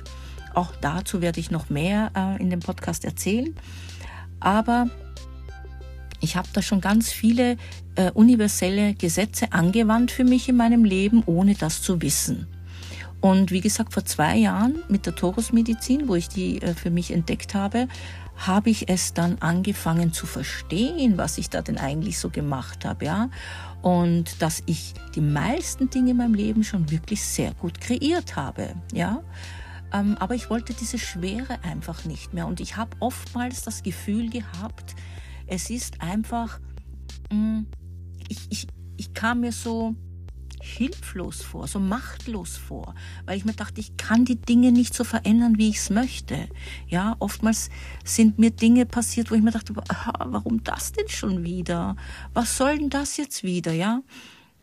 Auch 0.54 0.72
dazu 0.80 1.20
werde 1.20 1.40
ich 1.40 1.50
noch 1.50 1.70
mehr 1.70 2.10
äh, 2.16 2.40
in 2.40 2.50
dem 2.50 2.60
Podcast 2.60 3.04
erzählen. 3.04 3.54
Aber 4.40 4.88
ich 6.20 6.36
habe 6.36 6.48
da 6.52 6.62
schon 6.62 6.80
ganz 6.80 7.10
viele 7.10 7.56
äh, 7.94 8.10
universelle 8.12 8.94
Gesetze 8.94 9.52
angewandt 9.52 10.10
für 10.10 10.24
mich 10.24 10.48
in 10.48 10.56
meinem 10.56 10.84
Leben, 10.84 11.22
ohne 11.26 11.54
das 11.54 11.82
zu 11.82 12.00
wissen. 12.02 12.46
Und 13.20 13.50
wie 13.50 13.60
gesagt, 13.60 13.92
vor 13.92 14.04
zwei 14.04 14.36
Jahren 14.36 14.82
mit 14.88 15.04
der 15.06 15.14
Torusmedizin, 15.14 16.08
wo 16.08 16.14
ich 16.14 16.28
die 16.28 16.62
äh, 16.62 16.74
für 16.74 16.90
mich 16.90 17.10
entdeckt 17.12 17.54
habe, 17.54 17.88
habe 18.36 18.70
ich 18.70 18.88
es 18.88 19.12
dann 19.12 19.36
angefangen 19.40 20.14
zu 20.14 20.26
verstehen, 20.26 21.18
was 21.18 21.36
ich 21.36 21.50
da 21.50 21.60
denn 21.60 21.76
eigentlich 21.76 22.18
so 22.18 22.30
gemacht 22.30 22.86
habe, 22.86 23.04
ja. 23.04 23.28
Und 23.82 24.40
dass 24.40 24.62
ich 24.66 24.94
die 25.14 25.20
meisten 25.20 25.90
Dinge 25.90 26.12
in 26.12 26.16
meinem 26.16 26.34
Leben 26.34 26.64
schon 26.64 26.90
wirklich 26.90 27.22
sehr 27.22 27.52
gut 27.54 27.80
kreiert 27.80 28.36
habe, 28.36 28.74
ja. 28.94 29.20
Ähm, 29.92 30.16
aber 30.18 30.34
ich 30.34 30.50
wollte 30.50 30.74
diese 30.74 30.98
Schwere 30.98 31.62
einfach 31.64 32.04
nicht 32.04 32.32
mehr. 32.32 32.46
Und 32.46 32.60
ich 32.60 32.76
habe 32.76 32.96
oftmals 33.00 33.62
das 33.62 33.82
Gefühl 33.82 34.30
gehabt, 34.30 34.94
es 35.46 35.70
ist 35.70 36.00
einfach, 36.00 36.60
mh, 37.30 37.36
mm, 37.36 37.66
ich, 38.28 38.46
ich, 38.50 38.66
ich 38.96 39.14
kam 39.14 39.40
mir 39.40 39.52
so, 39.52 39.96
hilflos 40.60 41.42
vor, 41.42 41.66
so 41.66 41.80
machtlos 41.80 42.56
vor, 42.56 42.94
weil 43.24 43.36
ich 43.36 43.44
mir 43.44 43.54
dachte, 43.54 43.80
ich 43.80 43.96
kann 43.96 44.24
die 44.24 44.40
Dinge 44.40 44.72
nicht 44.72 44.94
so 44.94 45.04
verändern, 45.04 45.58
wie 45.58 45.70
ich 45.70 45.78
es 45.78 45.90
möchte. 45.90 46.48
Ja, 46.86 47.16
oftmals 47.18 47.70
sind 48.04 48.38
mir 48.38 48.50
Dinge 48.50 48.86
passiert, 48.86 49.30
wo 49.30 49.34
ich 49.34 49.42
mir 49.42 49.50
dachte, 49.52 49.74
warum 49.74 50.62
das 50.62 50.92
denn 50.92 51.08
schon 51.08 51.44
wieder? 51.44 51.96
Was 52.34 52.56
soll 52.56 52.78
denn 52.78 52.90
das 52.90 53.16
jetzt 53.16 53.42
wieder? 53.42 53.72
Ja. 53.72 54.02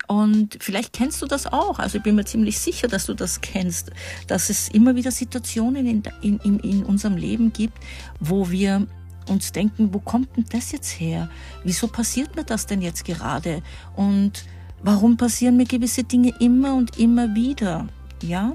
Und 0.08 0.58
vielleicht 0.62 0.94
kennst 0.94 1.22
du 1.22 1.26
das 1.26 1.48
auch. 1.48 1.80
Also 1.80 1.98
ich 1.98 2.04
bin 2.04 2.16
mir 2.16 2.26
ziemlich 2.26 2.60
sicher, 2.60 2.88
dass 2.88 3.06
du 3.06 3.14
das 3.14 3.42
kennst, 3.42 3.92
dass 4.28 4.50
es 4.50 4.70
immer 4.70 4.96
wieder 4.96 5.12
Situationen 5.12 5.86
in, 5.86 6.04
in, 6.22 6.60
in 6.60 6.84
unserem 6.84 7.18
Leben 7.18 7.52
gibt, 7.52 7.78
wo 8.20 8.50
wir 8.50 8.88
uns 9.28 9.52
denken, 9.52 9.94
wo 9.94 10.00
kommt 10.00 10.38
denn 10.38 10.46
das 10.50 10.72
jetzt 10.72 10.92
her? 10.92 11.30
Wieso 11.66 11.88
passiert 11.88 12.38
mir 12.38 12.46
das 12.46 12.66
denn 12.66 12.82
jetzt 12.82 13.04
gerade? 13.04 13.62
Und 13.98 14.46
Warum 14.82 15.18
passieren 15.18 15.58
mir 15.58 15.66
gewisse 15.66 16.04
Dinge 16.04 16.34
immer 16.40 16.76
und 16.76 17.00
immer 17.00 17.34
wieder? 17.34 17.88
Ja? 18.22 18.54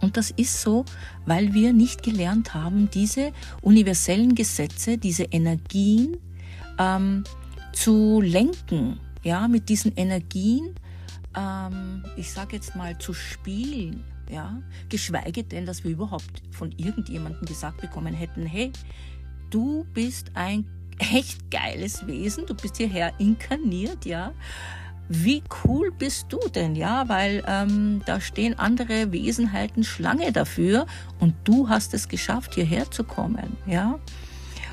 Und 0.00 0.16
das 0.16 0.30
ist 0.30 0.62
so, 0.62 0.84
weil 1.26 1.52
wir 1.52 1.72
nicht 1.72 2.02
gelernt 2.02 2.54
haben, 2.54 2.88
diese 2.90 3.32
universellen 3.60 4.34
Gesetze, 4.34 4.96
diese 4.96 5.24
Energien 5.24 6.16
ähm, 6.78 7.24
zu 7.72 8.20
lenken. 8.22 9.00
Ja, 9.22 9.48
mit 9.48 9.68
diesen 9.68 9.92
Energien, 9.96 10.74
ähm, 11.36 12.04
ich 12.16 12.30
sage 12.32 12.56
jetzt 12.56 12.76
mal, 12.76 12.98
zu 12.98 13.12
spielen. 13.12 14.04
Ja, 14.30 14.60
geschweige 14.90 15.42
denn, 15.42 15.64
dass 15.64 15.84
wir 15.84 15.90
überhaupt 15.90 16.42
von 16.50 16.72
irgendjemandem 16.72 17.46
gesagt 17.46 17.80
bekommen 17.80 18.12
hätten, 18.12 18.44
hey, 18.44 18.72
du 19.50 19.86
bist 19.94 20.32
ein 20.34 20.66
echt 20.98 21.50
geiles 21.50 22.06
Wesen, 22.06 22.44
du 22.46 22.54
bist 22.54 22.76
hierher 22.76 23.12
inkarniert, 23.18 24.04
ja. 24.04 24.32
Wie 25.10 25.42
cool 25.64 25.90
bist 25.90 26.26
du 26.28 26.38
denn, 26.54 26.76
ja? 26.76 27.08
Weil 27.08 27.42
ähm, 27.46 28.02
da 28.04 28.20
stehen 28.20 28.58
andere 28.58 29.10
Wesenheiten 29.10 29.82
Schlange 29.82 30.32
dafür 30.32 30.86
und 31.18 31.34
du 31.44 31.70
hast 31.70 31.94
es 31.94 32.08
geschafft, 32.08 32.54
hierher 32.54 32.90
zu 32.90 33.04
kommen, 33.04 33.56
ja? 33.66 33.98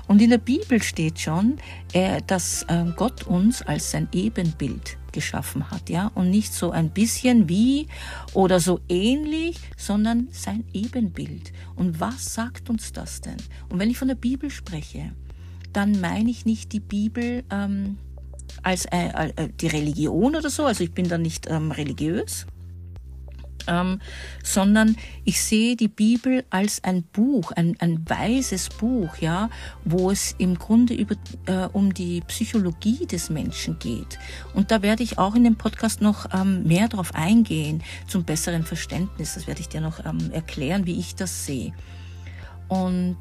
Und 0.08 0.22
in 0.22 0.30
der 0.30 0.38
Bibel 0.38 0.82
steht 0.82 1.20
schon, 1.20 1.58
äh, 1.94 2.22
dass 2.28 2.64
äh, 2.64 2.86
Gott 2.96 3.24
uns 3.24 3.62
als 3.62 3.92
sein 3.92 4.08
Ebenbild 4.12 4.98
geschaffen 5.12 5.72
hat, 5.72 5.90
ja, 5.90 6.12
und 6.14 6.30
nicht 6.30 6.54
so 6.54 6.72
ein 6.72 6.90
bisschen 6.90 7.48
wie 7.50 7.88
oder 8.34 8.60
so 8.60 8.82
ähnlich, 8.90 9.58
sondern 9.78 10.28
sein 10.32 10.66
Ebenbild. 10.74 11.54
Und 11.76 12.00
was 12.00 12.34
sagt 12.34 12.70
uns 12.70 12.92
das 12.92 13.22
denn? 13.22 13.38
Und 13.70 13.80
wenn 13.80 13.90
ich 13.90 13.98
von 13.98 14.10
der 14.10 14.16
Bibel 14.16 14.50
spreche, 14.52 15.14
dann 15.74 16.00
meine 16.02 16.30
ich 16.30 16.46
nicht 16.46 16.74
die 16.74 16.82
Bibel 16.82 17.44
ähm, 17.50 17.98
als 18.62 18.86
äh, 18.86 19.32
äh, 19.36 19.50
die 19.60 19.68
Religion 19.68 20.36
oder 20.36 20.50
so, 20.50 20.66
also 20.66 20.84
ich 20.84 20.92
bin 20.92 21.08
da 21.08 21.18
nicht 21.18 21.48
ähm, 21.50 21.72
religiös, 21.72 22.46
ähm, 23.68 24.00
sondern 24.44 24.96
ich 25.24 25.42
sehe 25.42 25.76
die 25.76 25.88
Bibel 25.88 26.44
als 26.50 26.84
ein 26.84 27.04
Buch, 27.04 27.52
ein, 27.52 27.76
ein 27.80 28.08
weises 28.08 28.70
Buch, 28.70 29.18
ja, 29.18 29.50
wo 29.84 30.12
es 30.12 30.36
im 30.38 30.58
Grunde 30.58 30.94
über, 30.94 31.16
äh, 31.46 31.68
um 31.74 31.94
die 31.94 32.22
Psychologie 32.22 33.06
des 33.06 33.30
Menschen 33.30 33.80
geht. 33.80 34.20
Und 34.54 34.72
da 34.72 34.82
werde 34.82 35.04
ich 35.04 35.18
auch 35.18 35.36
in 35.36 35.44
dem 35.44 35.56
Podcast 35.56 36.02
noch 36.02 36.34
ähm, 36.34 36.64
mehr 36.64 36.88
darauf 36.88 37.16
eingehen, 37.16 37.84
zum 38.08 38.24
besseren 38.24 38.64
Verständnis. 38.64 39.36
Das 39.36 39.48
werde 39.48 39.62
ich 39.62 39.70
dir 39.70 39.82
noch 39.82 40.06
ähm, 40.06 40.32
erklären, 40.32 40.86
wie 40.86 41.00
ich 41.00 41.16
das 41.16 41.46
sehe. 41.46 41.74
Und 42.68 43.18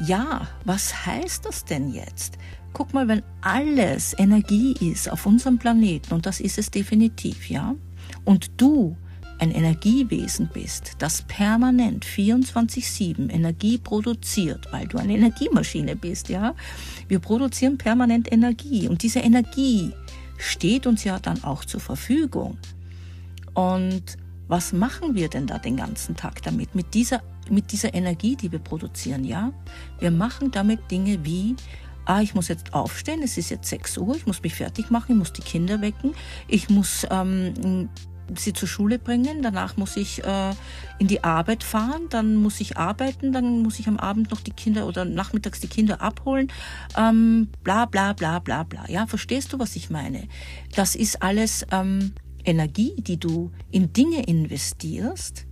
ja, 0.00 0.46
was 0.64 1.06
heißt 1.06 1.44
das 1.44 1.64
denn 1.64 1.92
jetzt? 1.92 2.38
Guck 2.72 2.94
mal, 2.94 3.08
wenn 3.08 3.22
alles 3.40 4.14
Energie 4.18 4.74
ist 4.80 5.10
auf 5.10 5.26
unserem 5.26 5.58
Planeten, 5.58 6.14
und 6.14 6.26
das 6.26 6.40
ist 6.40 6.58
es 6.58 6.70
definitiv, 6.70 7.48
ja, 7.50 7.74
und 8.24 8.60
du 8.60 8.96
ein 9.38 9.50
Energiewesen 9.50 10.48
bist, 10.52 10.92
das 10.98 11.22
permanent 11.22 12.04
24-7 12.04 13.30
Energie 13.30 13.78
produziert, 13.78 14.68
weil 14.72 14.86
du 14.86 14.98
eine 14.98 15.14
Energiemaschine 15.14 15.96
bist, 15.96 16.28
ja. 16.28 16.54
Wir 17.06 17.18
produzieren 17.18 17.78
permanent 17.78 18.30
Energie 18.32 18.88
und 18.88 19.02
diese 19.02 19.20
Energie 19.20 19.92
steht 20.38 20.86
uns 20.86 21.04
ja 21.04 21.18
dann 21.18 21.42
auch 21.44 21.64
zur 21.64 21.80
Verfügung. 21.80 22.58
Und 23.54 24.02
was 24.48 24.72
machen 24.72 25.14
wir 25.14 25.28
denn 25.28 25.46
da 25.46 25.58
den 25.58 25.76
ganzen 25.76 26.16
Tag 26.16 26.42
damit? 26.42 26.74
Mit 26.74 26.94
dieser, 26.94 27.22
mit 27.50 27.70
dieser 27.72 27.94
Energie, 27.94 28.36
die 28.36 28.50
wir 28.50 28.60
produzieren, 28.60 29.24
ja? 29.24 29.52
Wir 29.98 30.10
machen 30.10 30.50
damit 30.50 30.90
Dinge 30.90 31.24
wie 31.24 31.56
ah, 32.08 32.22
ich 32.22 32.34
muss 32.34 32.48
jetzt 32.48 32.72
aufstehen, 32.72 33.20
es 33.22 33.36
ist 33.36 33.50
jetzt 33.50 33.68
6 33.68 33.98
Uhr, 33.98 34.16
ich 34.16 34.26
muss 34.26 34.42
mich 34.42 34.54
fertig 34.54 34.90
machen, 34.90 35.12
ich 35.12 35.18
muss 35.18 35.32
die 35.34 35.42
Kinder 35.42 35.82
wecken, 35.82 36.14
ich 36.48 36.70
muss 36.70 37.06
ähm, 37.10 37.90
sie 38.36 38.52
zur 38.52 38.68
Schule 38.68 38.98
bringen, 38.98 39.42
danach 39.42 39.76
muss 39.76 39.96
ich 39.96 40.24
äh, 40.24 40.50
in 40.98 41.06
die 41.06 41.24
Arbeit 41.24 41.64
fahren, 41.64 42.08
dann 42.10 42.36
muss 42.36 42.60
ich 42.60 42.76
arbeiten, 42.76 43.32
dann 43.32 43.62
muss 43.62 43.78
ich 43.78 43.88
am 43.88 43.98
Abend 43.98 44.30
noch 44.30 44.40
die 44.40 44.50
Kinder 44.50 44.86
oder 44.86 45.04
nachmittags 45.04 45.60
die 45.60 45.68
Kinder 45.68 46.00
abholen, 46.00 46.52
ähm, 46.96 47.48
bla 47.62 47.86
bla 47.86 48.12
bla 48.12 48.38
bla 48.38 48.64
bla. 48.64 48.88
Ja, 48.88 49.06
verstehst 49.06 49.52
du, 49.52 49.58
was 49.58 49.76
ich 49.76 49.90
meine? 49.90 50.28
Das 50.74 50.94
ist 50.94 51.22
alles 51.22 51.66
ähm, 51.70 52.12
Energie, 52.44 52.94
die 52.98 53.18
du 53.18 53.50
in 53.70 53.92
Dinge 53.92 54.24
investierst, 54.24 55.46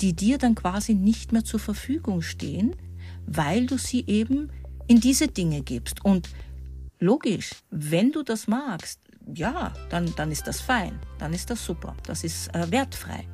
die 0.00 0.14
dir 0.14 0.38
dann 0.38 0.54
quasi 0.54 0.94
nicht 0.94 1.32
mehr 1.32 1.44
zur 1.44 1.60
Verfügung 1.60 2.22
stehen, 2.22 2.76
weil 3.26 3.66
du 3.66 3.78
sie 3.78 4.04
eben 4.06 4.50
in 4.86 5.00
diese 5.00 5.28
Dinge 5.28 5.62
gibst. 5.62 6.04
Und 6.04 6.30
logisch, 6.98 7.50
wenn 7.70 8.12
du 8.12 8.22
das 8.22 8.48
magst, 8.48 9.00
ja, 9.34 9.72
dann, 9.88 10.12
dann 10.16 10.30
ist 10.30 10.46
das 10.46 10.60
fein, 10.60 10.98
dann 11.18 11.32
ist 11.32 11.50
das 11.50 11.64
super, 11.64 11.94
das 12.06 12.24
ist 12.24 12.54
äh, 12.54 12.70
wertfrei. 12.70 13.26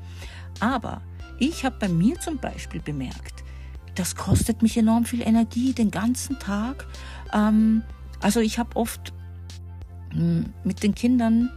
Aber 0.60 1.02
ich 1.38 1.64
habe 1.64 1.76
bei 1.78 1.88
mir 1.88 2.18
zum 2.20 2.38
Beispiel 2.38 2.80
bemerkt, 2.80 3.44
das 3.94 4.14
kostet 4.14 4.62
mich 4.62 4.76
enorm 4.76 5.04
viel 5.04 5.22
Energie 5.22 5.72
den 5.72 5.90
ganzen 5.90 6.38
Tag. 6.38 6.86
Ähm, 7.32 7.82
also 8.20 8.40
ich 8.40 8.58
habe 8.58 8.76
oft 8.76 9.12
mh, 10.12 10.18
hm, 10.18 10.54
mit 10.64 10.82
den 10.82 10.94
Kindern 10.94 11.50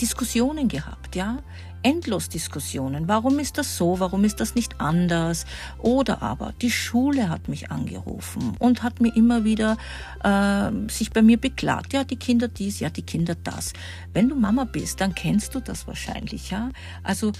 Diskussionen 0.00 0.68
gehabt, 0.68 1.16
ja 1.16 1.38
endlos 1.82 2.28
Diskussionen. 2.28 3.08
Warum 3.08 3.38
ist 3.38 3.58
das 3.58 3.76
so? 3.76 4.00
Warum 4.00 4.24
ist 4.24 4.40
das 4.40 4.54
nicht 4.54 4.80
anders? 4.80 5.46
Oder 5.78 6.22
aber 6.22 6.52
die 6.60 6.70
Schule 6.70 7.28
hat 7.28 7.48
mich 7.48 7.70
angerufen 7.70 8.54
und 8.58 8.82
hat 8.82 9.00
mir 9.00 9.14
immer 9.16 9.44
wieder 9.44 9.76
äh, 10.22 10.70
sich 10.90 11.10
bei 11.10 11.22
mir 11.22 11.38
beklagt. 11.38 11.92
Ja, 11.92 12.04
die 12.04 12.16
Kinder 12.16 12.48
dies, 12.48 12.80
ja, 12.80 12.90
die 12.90 13.02
Kinder 13.02 13.34
das. 13.42 13.72
Wenn 14.12 14.28
du 14.28 14.34
Mama 14.34 14.64
bist, 14.64 15.00
dann 15.00 15.14
kennst 15.14 15.54
du 15.54 15.60
das 15.60 15.86
wahrscheinlich, 15.86 16.50
ja. 16.50 16.70
Also 17.02 17.32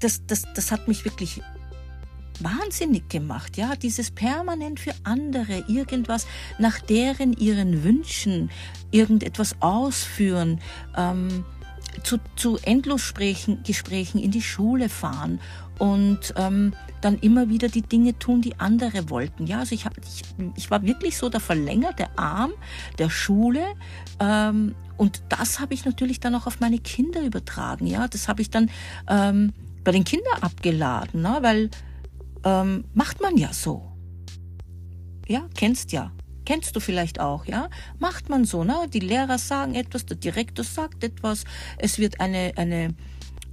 das, 0.00 0.26
das, 0.26 0.44
das 0.54 0.72
hat 0.72 0.88
mich 0.88 1.04
wirklich 1.04 1.40
wahnsinnig 2.40 3.08
gemacht, 3.08 3.56
ja, 3.56 3.76
dieses 3.76 4.10
permanent 4.10 4.80
für 4.80 4.92
andere 5.04 5.64
irgendwas 5.68 6.26
nach 6.58 6.80
deren 6.80 7.32
ihren 7.32 7.82
Wünschen 7.82 8.50
irgendetwas 8.90 9.56
ausführen, 9.60 10.60
ähm, 10.96 11.44
zu, 12.02 12.18
zu 12.36 12.58
Endlossprechen, 12.62 13.62
Gesprächen 13.62 14.18
in 14.18 14.30
die 14.30 14.42
Schule 14.42 14.88
fahren 14.88 15.40
und 15.78 16.34
ähm, 16.36 16.72
dann 17.00 17.18
immer 17.18 17.48
wieder 17.48 17.68
die 17.68 17.82
Dinge 17.82 18.18
tun, 18.18 18.40
die 18.40 18.58
andere 18.58 19.10
wollten. 19.10 19.46
Ja, 19.46 19.60
also 19.60 19.74
ich, 19.74 19.84
hab, 19.84 19.96
ich, 19.98 20.22
ich 20.56 20.70
war 20.70 20.82
wirklich 20.82 21.16
so 21.16 21.28
der 21.28 21.40
verlängerte 21.40 22.06
Arm 22.16 22.52
der 22.98 23.10
Schule 23.10 23.64
ähm, 24.20 24.74
und 24.96 25.22
das 25.28 25.60
habe 25.60 25.74
ich 25.74 25.84
natürlich 25.84 26.20
dann 26.20 26.34
auch 26.34 26.46
auf 26.46 26.60
meine 26.60 26.78
Kinder 26.78 27.22
übertragen. 27.22 27.86
Ja, 27.86 28.08
das 28.08 28.28
habe 28.28 28.42
ich 28.42 28.50
dann 28.50 28.70
ähm, 29.08 29.52
bei 29.84 29.92
den 29.92 30.04
Kindern 30.04 30.42
abgeladen, 30.42 31.22
ne? 31.22 31.38
weil 31.42 31.70
ähm, 32.44 32.84
macht 32.94 33.20
man 33.20 33.36
ja 33.36 33.52
so. 33.52 33.92
Ja, 35.28 35.48
kennst 35.54 35.92
ja. 35.92 36.12
Kennst 36.46 36.74
du 36.76 36.80
vielleicht 36.80 37.20
auch, 37.20 37.44
ja? 37.44 37.68
Macht 37.98 38.30
man 38.30 38.44
so, 38.44 38.64
ne? 38.64 38.74
Die 38.92 39.00
Lehrer 39.00 39.36
sagen 39.36 39.74
etwas, 39.74 40.06
der 40.06 40.16
Direktor 40.16 40.64
sagt 40.64 41.04
etwas, 41.04 41.44
es 41.76 41.98
wird 41.98 42.20
eine, 42.20 42.52
eine, 42.56 42.94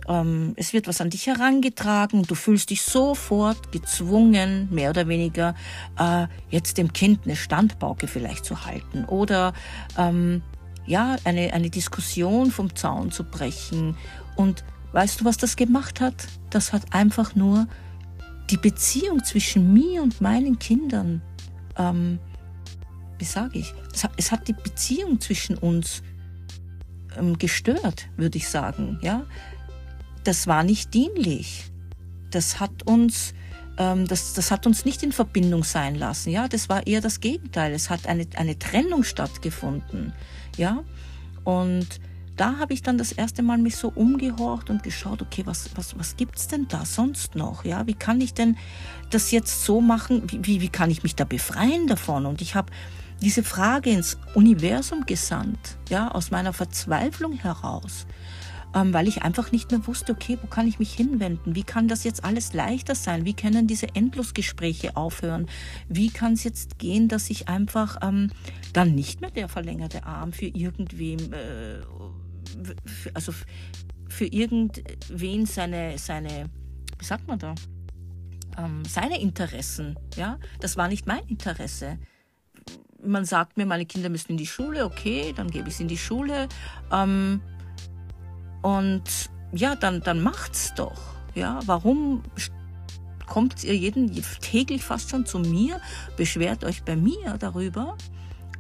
ähm, 0.08 0.53
es 0.58 0.73
wird 0.73 0.88
was 0.88 1.01
an 1.01 1.10
dich 1.10 1.25
herangetragen, 1.25 2.21
du 2.23 2.36
fühlst 2.36 2.69
dich 2.69 2.84
sofort 2.84 3.71
gezwungen, 3.71 4.67
mehr 4.71 4.91
oder 4.91 5.08
weniger, 5.08 5.56
äh, 5.97 6.27
jetzt 6.51 6.77
dem 6.77 6.93
Kind 6.93 7.25
eine 7.25 7.36
Standpauke 7.36 8.08
vielleicht 8.08 8.45
zu 8.45 8.63
halten 8.65 9.06
oder 9.06 9.53
ähm, 9.97 10.43
ja, 10.86 11.15
eine, 11.23 11.51
eine 11.51 11.71
Diskussion 11.71 12.51
vom 12.51 12.75
Zaun 12.75 13.12
zu 13.12 13.23
brechen. 13.23 13.97
Und 14.36 14.63
weißt 14.91 15.21
du, 15.21 15.25
was 15.25 15.38
das 15.38 15.56
gemacht 15.56 15.99
hat? 15.99 16.27
Das 16.51 16.73
hat 16.73 16.93
einfach 16.93 17.34
nur 17.34 17.67
die 18.51 18.58
Beziehung 18.58 19.23
zwischen 19.23 19.73
mir 19.73 20.03
und 20.03 20.21
meinen 20.21 20.60
Kindern, 20.60 21.23
ähm, 21.77 22.19
wie 23.17 23.26
sage 23.26 23.60
ich, 23.60 23.73
es 24.17 24.32
hat, 24.32 24.47
die 24.47 24.54
Beziehung 24.54 25.19
zwischen 25.19 25.58
uns 25.58 26.02
ähm, 27.17 27.38
gestört, 27.38 28.08
würde 28.17 28.38
ich 28.38 28.49
sagen. 28.49 28.99
Ja, 29.02 29.26
das 30.23 30.47
war 30.47 30.63
nicht 30.63 30.93
dienlich. 30.93 31.71
Das 32.32 32.60
hat 32.60 32.84
uns 32.84 33.34
ähm, 33.78 34.08
das, 34.08 34.34
das 34.34 34.52
hat 34.52 34.67
uns 34.67 34.86
nicht 34.86 35.04
in 35.04 35.12
Verbindung 35.12 35.63
sein 35.63 35.95
lassen. 35.95 36.30
Ja, 36.30 36.47
das 36.47 36.69
war 36.69 36.86
eher 36.86 37.02
das 37.02 37.19
Gegenteil. 37.19 37.73
Es 37.73 37.89
hat 37.89 38.08
eine, 38.08 38.28
eine 38.36 38.58
Trennung 38.58 39.04
stattgefunden. 39.04 40.13
Ja, 40.58 40.84
und 41.43 41.99
da 42.36 42.58
habe 42.58 42.73
ich 42.73 42.82
dann 42.82 42.97
das 42.97 43.12
erste 43.12 43.43
Mal 43.43 43.58
mich 43.58 43.76
so 43.76 43.89
umgehorcht 43.89 44.69
und 44.69 44.84
geschaut, 44.84 45.21
okay, 45.21 45.43
was, 45.45 45.69
was, 45.76 45.97
was 45.97 46.15
gibt's 46.15 46.47
denn 46.47 46.67
da 46.67 46.86
sonst 46.86 47.36
noch? 47.36 47.63
Ja, 47.63 47.86
wie 47.86 47.93
kann 47.93 48.21
ich 48.21 48.34
denn 48.34 48.58
das 49.10 49.32
jetzt 49.32 49.63
so 49.63 49.82
machen? 49.82 50.23
Wie, 50.28 50.45
wie, 50.45 50.62
wie 50.62 50.69
kann 50.69 50.89
ich 50.89 51.04
mich 51.04 51.15
da 51.15 51.26
befreien 51.26 51.88
davon? 51.88 52.26
Und 52.26 52.41
ich 52.41 52.56
habe 52.56 52.71
diese 53.23 53.43
Frage 53.43 53.89
ins 53.89 54.17
Universum 54.36 55.05
gesandt, 55.05 55.77
ja, 55.89 56.09
aus 56.09 56.31
meiner 56.31 56.53
Verzweiflung 56.53 57.33
heraus 57.33 58.05
ähm, 58.73 58.93
weil 58.93 59.07
ich 59.07 59.21
einfach 59.21 59.51
nicht 59.51 59.71
mehr 59.71 59.86
wusste, 59.88 60.13
okay, 60.13 60.38
wo 60.41 60.47
kann 60.47 60.67
ich 60.67 60.79
mich 60.79 60.93
hinwenden? 60.93 61.55
Wie 61.55 61.63
kann 61.63 61.88
das 61.88 62.03
jetzt 62.03 62.23
alles 62.23 62.53
leichter 62.53 62.95
sein? 62.95 63.25
Wie 63.25 63.33
können 63.33 63.67
diese 63.67 63.95
Endlosgespräche 63.95 64.95
aufhören? 64.95 65.47
Wie 65.88 66.09
kann 66.09 66.33
es 66.33 66.43
jetzt 66.43 66.79
gehen, 66.79 67.07
dass 67.07 67.29
ich 67.29 67.47
einfach 67.49 67.97
ähm, 68.01 68.31
dann 68.73 68.95
nicht 68.95 69.21
mehr 69.21 69.31
der 69.31 69.47
verlängerte 69.47 70.05
Arm 70.05 70.33
für 70.33 70.47
irgendwem, 70.47 71.33
äh, 71.33 71.81
also 73.13 73.33
für 74.09 74.25
irgendwen 74.25 75.45
seine, 75.45 75.97
seine, 75.97 76.49
wie 76.97 77.05
sagt 77.05 77.27
man 77.27 77.39
da? 77.39 77.55
Ähm, 78.57 78.83
seine 78.88 79.19
Interessen, 79.19 79.97
ja, 80.15 80.39
das 80.59 80.77
war 80.77 80.88
nicht 80.88 81.07
mein 81.07 81.23
Interesse 81.27 81.97
man 83.05 83.25
sagt 83.25 83.57
mir, 83.57 83.65
meine 83.65 83.85
Kinder 83.85 84.09
müssen 84.09 84.31
in 84.31 84.37
die 84.37 84.47
Schule, 84.47 84.85
okay, 84.85 85.33
dann 85.35 85.49
gebe 85.49 85.69
ich 85.69 85.77
sie 85.77 85.83
in 85.83 85.89
die 85.89 85.97
Schule. 85.97 86.47
Ähm, 86.91 87.41
und 88.61 89.29
ja, 89.51 89.75
dann, 89.75 90.01
dann 90.01 90.21
macht's 90.21 90.73
doch. 90.75 90.99
Ja, 91.35 91.59
warum 91.65 92.23
kommt 93.27 93.63
ihr 93.63 93.75
jeden 93.75 94.11
täglich 94.41 94.83
fast 94.83 95.09
schon 95.09 95.25
zu 95.25 95.39
mir, 95.39 95.81
beschwert 96.17 96.63
euch 96.63 96.83
bei 96.83 96.95
mir 96.95 97.37
darüber, 97.39 97.97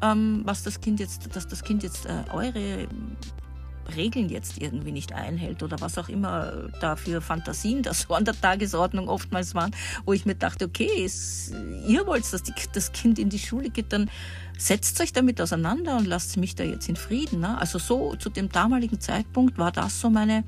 ähm, 0.01 0.41
was 0.45 0.63
das 0.63 0.81
Kind 0.81 0.99
jetzt, 0.99 1.35
dass 1.35 1.47
das 1.47 1.63
Kind 1.63 1.83
jetzt 1.83 2.05
äh, 2.05 2.23
eure 2.31 2.87
Regeln 3.95 4.29
jetzt 4.29 4.61
irgendwie 4.61 4.91
nicht 4.91 5.13
einhält 5.13 5.63
oder 5.63 5.79
was 5.81 5.97
auch 5.97 6.09
immer 6.09 6.69
da 6.79 6.95
für 6.95 7.21
Fantasien 7.21 7.83
das 7.83 8.01
so 8.01 8.13
an 8.13 8.25
der 8.25 8.39
Tagesordnung 8.39 9.09
oftmals 9.09 9.55
waren, 9.55 9.71
wo 10.05 10.13
ich 10.13 10.25
mir 10.25 10.35
dachte, 10.35 10.65
okay, 10.65 11.03
es, 11.03 11.51
ihr 11.87 12.05
wollt, 12.07 12.31
dass 12.31 12.43
die, 12.43 12.53
das 12.73 12.91
Kind 12.91 13.19
in 13.19 13.29
die 13.29 13.39
Schule 13.39 13.69
geht, 13.69 13.91
dann 13.93 14.09
setzt 14.57 14.99
euch 15.01 15.13
damit 15.13 15.41
auseinander 15.41 15.97
und 15.97 16.07
lasst 16.07 16.37
mich 16.37 16.55
da 16.55 16.63
jetzt 16.63 16.87
in 16.89 16.95
Frieden. 16.95 17.41
Ne? 17.41 17.57
Also 17.57 17.79
so 17.79 18.15
zu 18.15 18.29
dem 18.29 18.49
damaligen 18.49 18.99
Zeitpunkt 18.99 19.57
war 19.57 19.71
das 19.71 19.99
so 19.99 20.09
meine, 20.09 20.43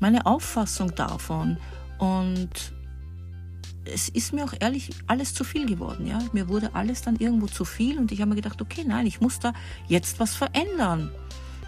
meine 0.00 0.26
Auffassung 0.26 0.94
davon. 0.94 1.56
Und 1.98 2.72
es 3.86 4.08
ist 4.08 4.32
mir 4.32 4.44
auch 4.44 4.54
ehrlich 4.60 4.90
alles 5.06 5.34
zu 5.34 5.44
viel 5.44 5.66
geworden. 5.66 6.06
Ja? 6.06 6.18
Mir 6.32 6.48
wurde 6.48 6.74
alles 6.74 7.02
dann 7.02 7.16
irgendwo 7.16 7.46
zu 7.46 7.64
viel 7.64 7.98
und 7.98 8.12
ich 8.12 8.20
habe 8.20 8.30
mir 8.30 8.36
gedacht, 8.36 8.60
okay, 8.62 8.84
nein, 8.86 9.06
ich 9.06 9.20
muss 9.20 9.40
da 9.40 9.52
jetzt 9.88 10.20
was 10.20 10.34
verändern. 10.34 11.10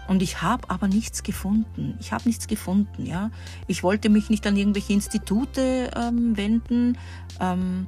Und 0.07 0.21
ich 0.21 0.41
habe 0.41 0.69
aber 0.69 0.87
nichts 0.87 1.23
gefunden. 1.23 1.97
Ich 1.99 2.13
habe 2.13 2.27
nichts 2.27 2.47
gefunden, 2.47 3.05
ja. 3.05 3.29
Ich 3.67 3.83
wollte 3.83 4.09
mich 4.09 4.29
nicht 4.29 4.47
an 4.47 4.55
irgendwelche 4.55 4.93
Institute 4.93 5.91
ähm, 5.95 6.37
wenden, 6.37 6.97
ähm, 7.39 7.87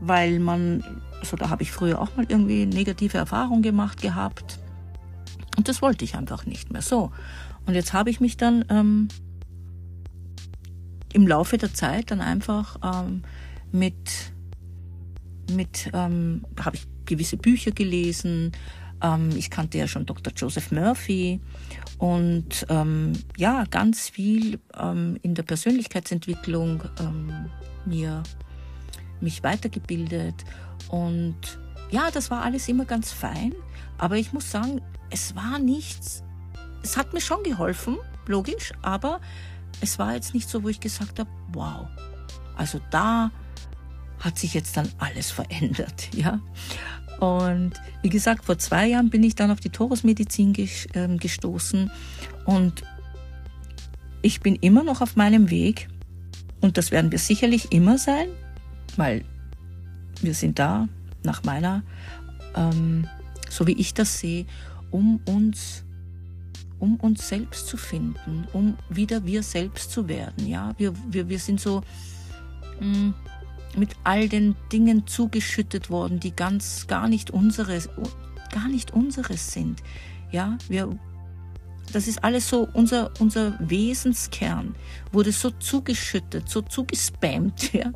weil 0.00 0.38
man, 0.38 0.84
also 1.20 1.36
da 1.36 1.50
habe 1.50 1.62
ich 1.62 1.72
früher 1.72 2.00
auch 2.00 2.14
mal 2.16 2.26
irgendwie 2.28 2.66
negative 2.66 3.18
Erfahrungen 3.18 3.62
gemacht 3.62 4.00
gehabt. 4.00 4.60
Und 5.56 5.68
das 5.68 5.82
wollte 5.82 6.04
ich 6.04 6.14
einfach 6.14 6.46
nicht 6.46 6.70
mehr. 6.72 6.82
So. 6.82 7.10
Und 7.66 7.74
jetzt 7.74 7.92
habe 7.92 8.10
ich 8.10 8.20
mich 8.20 8.36
dann 8.36 8.64
ähm, 8.68 9.08
im 11.12 11.26
Laufe 11.26 11.58
der 11.58 11.74
Zeit 11.74 12.10
dann 12.10 12.20
einfach 12.20 12.76
ähm, 12.84 13.22
mit, 13.72 14.32
mit 15.50 15.90
ähm, 15.92 16.44
habe 16.60 16.76
ich 16.76 16.86
gewisse 17.06 17.36
Bücher 17.36 17.70
gelesen, 17.70 18.52
ähm, 19.02 19.30
ich 19.36 19.50
kannte 19.50 19.78
ja 19.78 19.86
schon 19.86 20.06
Dr. 20.06 20.32
Joseph 20.34 20.72
Murphy 20.72 21.40
und 21.98 22.66
ähm, 22.68 23.12
ja, 23.36 23.64
ganz 23.64 24.08
viel 24.08 24.60
ähm, 24.78 25.18
in 25.22 25.34
der 25.34 25.42
Persönlichkeitsentwicklung 25.42 26.82
ähm, 27.00 27.50
mir 27.84 28.22
mich 29.20 29.42
weitergebildet 29.42 30.44
und 30.88 31.58
ja, 31.90 32.10
das 32.10 32.30
war 32.30 32.42
alles 32.42 32.68
immer 32.68 32.84
ganz 32.84 33.12
fein, 33.12 33.54
aber 33.98 34.16
ich 34.16 34.32
muss 34.32 34.50
sagen, 34.50 34.80
es 35.10 35.36
war 35.36 35.58
nichts, 35.58 36.22
es 36.82 36.96
hat 36.96 37.12
mir 37.12 37.20
schon 37.20 37.42
geholfen, 37.42 37.96
logisch, 38.26 38.72
aber 38.82 39.20
es 39.80 39.98
war 39.98 40.14
jetzt 40.14 40.34
nicht 40.34 40.48
so, 40.48 40.62
wo 40.62 40.68
ich 40.68 40.80
gesagt 40.80 41.18
habe, 41.18 41.30
wow, 41.52 41.86
also 42.56 42.80
da 42.90 43.30
hat 44.18 44.38
sich 44.38 44.54
jetzt 44.54 44.76
dann 44.76 44.88
alles 44.98 45.30
verändert, 45.30 46.08
ja. 46.14 46.40
Und 47.20 47.72
wie 48.02 48.08
gesagt, 48.08 48.44
vor 48.44 48.58
zwei 48.58 48.88
Jahren 48.88 49.10
bin 49.10 49.22
ich 49.22 49.34
dann 49.34 49.50
auf 49.50 49.60
die 49.60 49.70
Torusmedizin 49.70 50.54
ähm, 50.94 51.18
gestoßen 51.18 51.90
und 52.44 52.82
ich 54.22 54.40
bin 54.40 54.56
immer 54.56 54.82
noch 54.82 55.00
auf 55.00 55.16
meinem 55.16 55.50
Weg 55.50 55.88
und 56.60 56.76
das 56.76 56.90
werden 56.90 57.10
wir 57.12 57.18
sicherlich 57.18 57.72
immer 57.72 57.96
sein, 57.96 58.28
weil 58.96 59.24
wir 60.20 60.34
sind 60.34 60.58
da 60.58 60.88
nach 61.22 61.44
meiner, 61.44 61.82
ähm, 62.54 63.06
so 63.48 63.66
wie 63.66 63.78
ich 63.78 63.94
das 63.94 64.18
sehe, 64.18 64.46
um 64.90 65.20
uns 65.26 65.84
um 66.78 66.96
uns 66.96 67.26
selbst 67.26 67.68
zu 67.68 67.76
finden, 67.76 68.46
um 68.52 68.76
wieder 68.90 69.24
wir 69.24 69.42
selbst 69.42 69.90
zu 69.90 70.08
werden. 70.08 70.46
Ja, 70.46 70.74
wir, 70.76 70.92
wir, 71.08 71.28
wir 71.28 71.38
sind 71.38 71.58
so, 71.58 71.82
mh, 72.80 72.86
hm, 72.92 73.14
mit 73.76 73.90
all 74.04 74.28
den 74.28 74.56
Dingen 74.72 75.06
zugeschüttet 75.06 75.90
worden, 75.90 76.20
die 76.20 76.34
ganz 76.34 76.86
gar 76.86 77.08
nicht 77.08 77.30
unseres, 77.30 77.88
gar 78.52 78.68
nicht 78.68 78.92
unseres 78.92 79.52
sind. 79.52 79.82
Ja, 80.30 80.56
wir, 80.68 80.98
das 81.92 82.08
ist 82.08 82.24
alles 82.24 82.48
so 82.48 82.68
unser, 82.72 83.10
unser 83.20 83.56
Wesenskern 83.60 84.74
wurde 85.12 85.32
so 85.32 85.50
zugeschüttet, 85.50 86.48
so 86.48 86.62
zugespammt, 86.62 87.72
ja, 87.74 87.92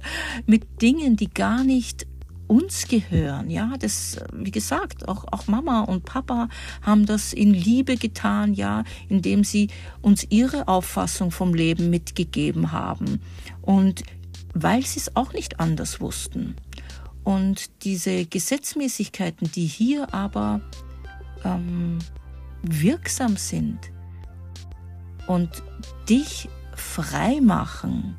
mit 0.46 0.82
Dingen, 0.82 1.16
die 1.16 1.28
gar 1.28 1.64
nicht 1.64 2.06
uns 2.50 2.88
gehören. 2.88 3.48
Ja, 3.48 3.74
das, 3.78 4.18
wie 4.32 4.50
gesagt, 4.50 5.08
auch, 5.08 5.24
auch 5.30 5.46
Mama 5.46 5.82
und 5.82 6.04
Papa 6.04 6.48
haben 6.82 7.06
das 7.06 7.32
in 7.32 7.54
Liebe 7.54 7.96
getan, 7.96 8.54
ja, 8.54 8.82
indem 9.08 9.44
sie 9.44 9.68
uns 10.02 10.26
ihre 10.30 10.66
Auffassung 10.66 11.30
vom 11.30 11.54
Leben 11.54 11.90
mitgegeben 11.90 12.72
haben. 12.72 13.20
Und 13.62 14.02
weil 14.54 14.84
sie 14.84 15.00
es 15.00 15.16
auch 15.16 15.32
nicht 15.32 15.60
anders 15.60 16.00
wussten. 16.00 16.56
Und 17.24 17.84
diese 17.84 18.24
Gesetzmäßigkeiten, 18.26 19.50
die 19.52 19.66
hier 19.66 20.12
aber 20.14 20.60
ähm, 21.44 21.98
wirksam 22.62 23.36
sind 23.36 23.78
und 25.26 25.62
dich 26.08 26.48
frei 26.74 27.40
machen, 27.40 28.16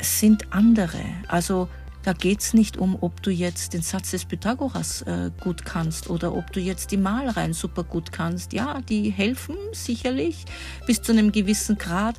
sind 0.00 0.52
andere. 0.52 1.02
Also 1.26 1.68
da 2.02 2.12
geht 2.12 2.40
es 2.40 2.54
nicht 2.54 2.76
um, 2.76 2.96
ob 3.00 3.22
du 3.22 3.30
jetzt 3.30 3.74
den 3.74 3.82
Satz 3.82 4.12
des 4.12 4.24
Pythagoras 4.24 5.02
äh, 5.02 5.30
gut 5.40 5.64
kannst 5.64 6.08
oder 6.08 6.34
ob 6.34 6.52
du 6.52 6.60
jetzt 6.60 6.90
die 6.92 6.96
Malreihen 6.96 7.52
super 7.52 7.84
gut 7.84 8.12
kannst. 8.12 8.52
Ja, 8.52 8.80
die 8.80 9.10
helfen 9.10 9.56
sicherlich 9.72 10.44
bis 10.86 11.02
zu 11.02 11.12
einem 11.12 11.32
gewissen 11.32 11.76
Grad, 11.76 12.16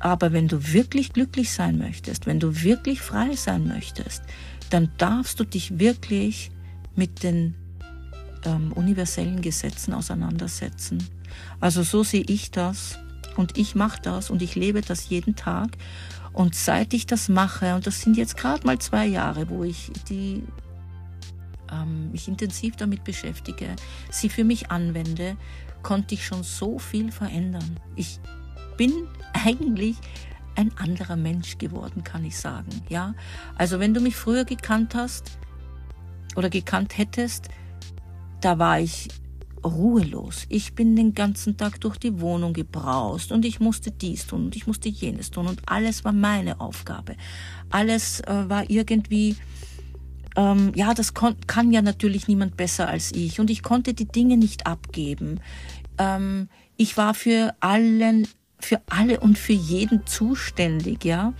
aber 0.00 0.32
wenn 0.32 0.48
du 0.48 0.72
wirklich 0.72 1.12
glücklich 1.12 1.52
sein 1.52 1.78
möchtest, 1.78 2.26
wenn 2.26 2.40
du 2.40 2.62
wirklich 2.62 3.00
frei 3.00 3.34
sein 3.34 3.66
möchtest, 3.66 4.22
dann 4.70 4.90
darfst 4.98 5.40
du 5.40 5.44
dich 5.44 5.78
wirklich 5.78 6.50
mit 6.94 7.22
den 7.22 7.54
ähm, 8.44 8.72
universellen 8.72 9.40
Gesetzen 9.40 9.94
auseinandersetzen. 9.94 11.06
Also 11.60 11.82
so 11.82 12.02
sehe 12.02 12.24
ich 12.26 12.50
das 12.50 12.98
und 13.36 13.58
ich 13.58 13.74
mache 13.74 14.00
das 14.02 14.30
und 14.30 14.42
ich 14.42 14.54
lebe 14.54 14.82
das 14.82 15.08
jeden 15.08 15.36
Tag. 15.36 15.76
Und 16.32 16.54
seit 16.54 16.94
ich 16.94 17.06
das 17.06 17.28
mache, 17.28 17.74
und 17.74 17.86
das 17.86 18.00
sind 18.00 18.16
jetzt 18.16 18.36
gerade 18.36 18.64
mal 18.66 18.78
zwei 18.78 19.06
Jahre, 19.06 19.48
wo 19.48 19.64
ich 19.64 19.90
die 20.08 20.44
ähm, 21.72 22.12
mich 22.12 22.28
intensiv 22.28 22.76
damit 22.76 23.04
beschäftige, 23.04 23.74
sie 24.10 24.28
für 24.28 24.44
mich 24.44 24.70
anwende, 24.70 25.36
konnte 25.82 26.14
ich 26.14 26.26
schon 26.26 26.42
so 26.42 26.78
viel 26.78 27.10
verändern. 27.10 27.78
Ich 27.96 28.20
bin 28.78 29.08
eigentlich 29.34 29.96
ein 30.54 30.72
anderer 30.78 31.16
Mensch 31.16 31.58
geworden, 31.58 32.02
kann 32.02 32.24
ich 32.24 32.38
sagen. 32.38 32.70
Ja, 32.88 33.14
also 33.56 33.78
wenn 33.78 33.92
du 33.92 34.00
mich 34.00 34.16
früher 34.16 34.44
gekannt 34.44 34.94
hast 34.94 35.38
oder 36.36 36.48
gekannt 36.48 36.96
hättest, 36.96 37.48
da 38.40 38.58
war 38.58 38.80
ich 38.80 39.08
ruhelos. 39.64 40.46
Ich 40.48 40.74
bin 40.74 40.96
den 40.96 41.14
ganzen 41.14 41.56
Tag 41.56 41.80
durch 41.80 41.98
die 41.98 42.20
Wohnung 42.20 42.52
gebraust 42.52 43.32
und 43.32 43.44
ich 43.44 43.60
musste 43.60 43.90
dies 43.90 44.26
tun 44.26 44.46
und 44.46 44.56
ich 44.56 44.66
musste 44.66 44.88
jenes 44.88 45.30
tun 45.30 45.48
und 45.48 45.62
alles 45.66 46.04
war 46.04 46.12
meine 46.12 46.60
Aufgabe. 46.60 47.16
Alles 47.70 48.20
äh, 48.20 48.48
war 48.48 48.70
irgendwie, 48.70 49.36
ähm, 50.36 50.72
ja, 50.74 50.94
das 50.94 51.12
kann 51.14 51.72
ja 51.72 51.82
natürlich 51.82 52.28
niemand 52.28 52.56
besser 52.56 52.88
als 52.88 53.12
ich 53.12 53.40
und 53.40 53.50
ich 53.50 53.62
konnte 53.62 53.94
die 53.94 54.06
Dinge 54.06 54.36
nicht 54.36 54.66
abgeben. 54.66 55.40
Ähm, 55.98 56.48
ich 56.76 56.96
war 56.96 57.14
für 57.14 57.54
allen, 57.60 58.26
für 58.60 58.80
alle 58.88 59.20
und 59.20 59.38
für 59.38 59.52
jeden 59.52 60.06
zuständig, 60.06 61.04
ja. 61.04 61.32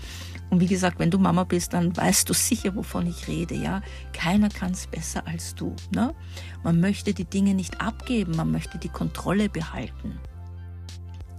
Und 0.50 0.60
wie 0.60 0.66
gesagt, 0.66 0.98
wenn 0.98 1.10
du 1.10 1.18
Mama 1.18 1.44
bist, 1.44 1.74
dann 1.74 1.94
weißt 1.94 2.28
du 2.28 2.32
sicher, 2.32 2.74
wovon 2.74 3.06
ich 3.06 3.28
rede, 3.28 3.54
ja. 3.54 3.82
Keiner 4.12 4.48
kann 4.48 4.72
es 4.72 4.86
besser 4.86 5.26
als 5.26 5.54
du. 5.54 5.74
Ne? 5.94 6.14
Man 6.62 6.80
möchte 6.80 7.12
die 7.12 7.26
Dinge 7.26 7.54
nicht 7.54 7.80
abgeben, 7.80 8.36
man 8.36 8.50
möchte 8.50 8.78
die 8.78 8.88
Kontrolle 8.88 9.48
behalten. 9.48 10.18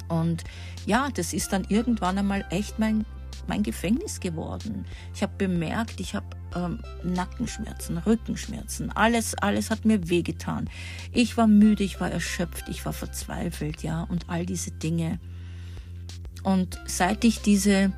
Und 0.09 0.43
ja, 0.85 1.09
das 1.13 1.33
ist 1.33 1.53
dann 1.53 1.65
irgendwann 1.69 2.17
einmal 2.17 2.45
echt 2.49 2.79
mein, 2.79 3.05
mein 3.47 3.63
Gefängnis 3.63 4.19
geworden. 4.19 4.85
Ich 5.15 5.23
habe 5.23 5.33
bemerkt, 5.37 5.99
ich 5.99 6.15
habe 6.15 6.27
ähm, 6.55 6.79
Nackenschmerzen, 7.03 7.97
Rückenschmerzen, 7.97 8.91
alles, 8.91 9.35
alles 9.35 9.69
hat 9.69 9.85
mir 9.85 10.09
wehgetan. 10.09 10.69
Ich 11.11 11.37
war 11.37 11.47
müde, 11.47 11.83
ich 11.83 11.99
war 11.99 12.11
erschöpft, 12.11 12.69
ich 12.69 12.85
war 12.85 12.93
verzweifelt, 12.93 13.83
ja, 13.83 14.03
und 14.03 14.29
all 14.29 14.45
diese 14.45 14.71
Dinge. 14.71 15.19
Und 16.43 16.79
seit 16.85 17.23
ich 17.23 17.41
diese 17.41 17.91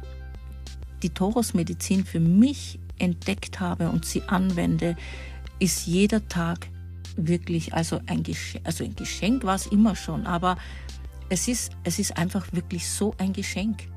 die 1.04 1.10
Torus-Medizin 1.10 2.06
für 2.06 2.19
mich 2.19 2.80
entdeckt 2.99 3.60
habe 3.60 3.89
und 3.89 4.06
sie 4.06 4.23
anwende, 4.27 4.95
ist 5.60 5.88
jeder 5.88 6.27
Tag 6.27 6.67
wirklich, 7.17 7.73
also 7.73 7.99
ein 8.08 8.23
Geschenk, 8.23 8.65
also 8.65 8.84
ein 8.84 8.95
Geschenk 8.95 9.43
war 9.43 9.56
es 9.56 9.67
immer 9.67 9.95
schon, 9.95 10.25
aber 10.27 10.58
es 11.30 11.47
ist, 11.47 11.71
es 11.84 11.99
ist 11.99 12.17
einfach 12.17 12.51
wirklich 12.51 12.89
so 12.89 13.15
ein 13.17 13.34
Geschenk, 13.34 13.88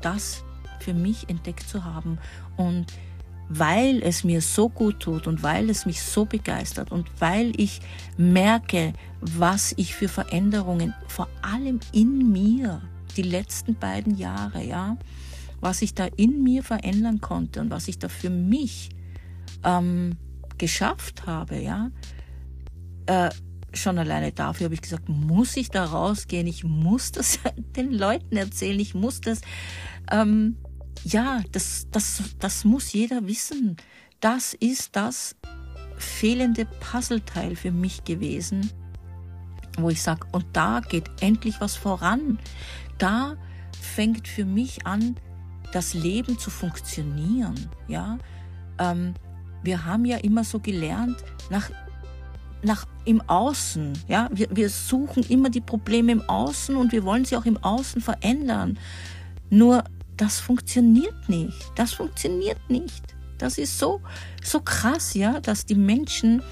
das 0.00 0.44
für 0.80 0.94
mich 0.94 1.28
entdeckt 1.28 1.68
zu 1.68 1.84
haben. 1.84 2.18
Und 2.56 2.86
weil 3.48 4.02
es 4.02 4.24
mir 4.24 4.40
so 4.40 4.68
gut 4.68 5.00
tut 5.00 5.26
und 5.26 5.42
weil 5.42 5.68
es 5.68 5.84
mich 5.84 6.02
so 6.02 6.24
begeistert 6.24 6.90
und 6.90 7.08
weil 7.18 7.52
ich 7.60 7.80
merke, 8.16 8.94
was 9.20 9.74
ich 9.76 9.94
für 9.94 10.08
Veränderungen 10.08 10.94
vor 11.06 11.28
allem 11.42 11.80
in 11.92 12.32
mir 12.32 12.80
die 13.16 13.22
letzten 13.22 13.74
beiden 13.74 14.16
Jahre, 14.16 14.62
ja, 14.64 14.96
was 15.60 15.82
ich 15.82 15.94
da 15.94 16.06
in 16.16 16.42
mir 16.42 16.62
verändern 16.62 17.20
konnte 17.20 17.60
und 17.60 17.70
was 17.70 17.88
ich 17.88 17.98
da 17.98 18.08
für 18.08 18.30
mich 18.30 18.90
ähm, 19.64 20.16
geschafft 20.58 21.26
habe, 21.26 21.60
ja, 21.60 21.90
äh, 23.06 23.30
schon 23.74 23.98
alleine 23.98 24.32
dafür 24.32 24.66
habe 24.66 24.74
ich 24.74 24.82
gesagt, 24.82 25.08
muss 25.08 25.56
ich 25.56 25.70
da 25.70 25.84
rausgehen, 25.84 26.46
ich 26.46 26.64
muss 26.64 27.12
das 27.12 27.38
den 27.76 27.92
Leuten 27.92 28.36
erzählen, 28.36 28.78
ich 28.78 28.94
muss 28.94 29.20
das, 29.20 29.40
ähm, 30.10 30.56
ja, 31.04 31.42
das, 31.52 31.88
das, 31.90 32.22
das 32.38 32.64
muss 32.64 32.92
jeder 32.92 33.26
wissen. 33.26 33.76
Das 34.20 34.54
ist 34.54 34.94
das 34.94 35.36
fehlende 35.96 36.64
Puzzleteil 36.64 37.56
für 37.56 37.72
mich 37.72 38.04
gewesen, 38.04 38.70
wo 39.78 39.90
ich 39.90 40.02
sage, 40.02 40.26
und 40.32 40.44
da 40.52 40.80
geht 40.80 41.10
endlich 41.20 41.60
was 41.60 41.76
voran. 41.76 42.38
Da 42.98 43.36
fängt 43.80 44.28
für 44.28 44.44
mich 44.44 44.86
an, 44.86 45.16
das 45.72 45.94
Leben 45.94 46.38
zu 46.38 46.50
funktionieren. 46.50 47.68
Ja, 47.88 48.18
ähm, 48.78 49.14
wir 49.62 49.84
haben 49.84 50.04
ja 50.04 50.18
immer 50.18 50.44
so 50.44 50.60
gelernt 50.60 51.16
nach 51.50 51.70
nach 52.64 52.86
im 53.04 53.20
Außen. 53.22 53.98
Ja, 54.06 54.28
wir, 54.32 54.48
wir 54.54 54.70
suchen 54.70 55.24
immer 55.24 55.50
die 55.50 55.60
Probleme 55.60 56.12
im 56.12 56.22
Außen 56.22 56.76
und 56.76 56.92
wir 56.92 57.02
wollen 57.04 57.24
sie 57.24 57.36
auch 57.36 57.44
im 57.44 57.56
Außen 57.56 58.00
verändern. 58.00 58.78
Nur 59.50 59.82
das 60.16 60.38
funktioniert 60.38 61.28
nicht. 61.28 61.72
Das 61.74 61.92
funktioniert 61.92 62.58
nicht. 62.70 63.02
Das 63.38 63.58
ist 63.58 63.78
so 63.78 64.00
so 64.44 64.60
krass, 64.60 65.14
ja, 65.14 65.40
dass 65.40 65.66
die 65.66 65.74
Menschen 65.74 66.42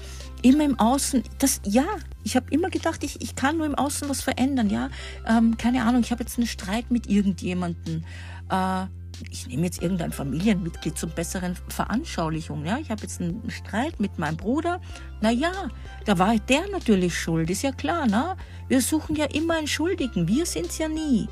immer 0.41 0.65
im 0.65 0.79
Außen, 0.79 1.23
das 1.37 1.61
ja, 1.65 1.85
ich 2.23 2.35
habe 2.35 2.47
immer 2.49 2.69
gedacht, 2.69 3.03
ich, 3.03 3.21
ich 3.21 3.35
kann 3.35 3.57
nur 3.57 3.65
im 3.65 3.75
Außen 3.75 4.07
was 4.09 4.21
verändern, 4.21 4.69
ja. 4.69 4.89
Ähm, 5.27 5.57
keine 5.57 5.83
Ahnung, 5.83 6.01
ich 6.01 6.11
habe 6.11 6.23
jetzt 6.23 6.37
einen 6.37 6.47
Streit 6.47 6.91
mit 6.91 7.07
irgendjemandem. 7.07 8.03
Äh, 8.49 8.85
ich 9.29 9.47
nehme 9.47 9.63
jetzt 9.63 9.81
irgendein 9.81 10.11
Familienmitglied 10.11 10.97
zum 10.97 11.11
besseren 11.11 11.55
Veranschaulichung. 11.67 12.65
Ja, 12.65 12.77
ich 12.79 12.89
habe 12.89 13.03
jetzt 13.03 13.21
einen 13.21 13.49
Streit 13.49 13.99
mit 13.99 14.17
meinem 14.17 14.37
Bruder. 14.37 14.81
Na 15.21 15.31
ja, 15.31 15.69
da 16.05 16.17
war 16.17 16.35
der 16.37 16.67
natürlich 16.71 17.17
schuld, 17.17 17.49
ist 17.49 17.61
ja 17.61 17.71
klar, 17.71 18.07
ne? 18.07 18.35
Wir 18.67 18.81
suchen 18.81 19.15
ja 19.15 19.25
immer 19.25 19.57
einen 19.57 19.67
Schuldigen. 19.67 20.27
Wir 20.27 20.45
sind's 20.45 20.77
ja 20.77 20.87
nie. 20.87 21.27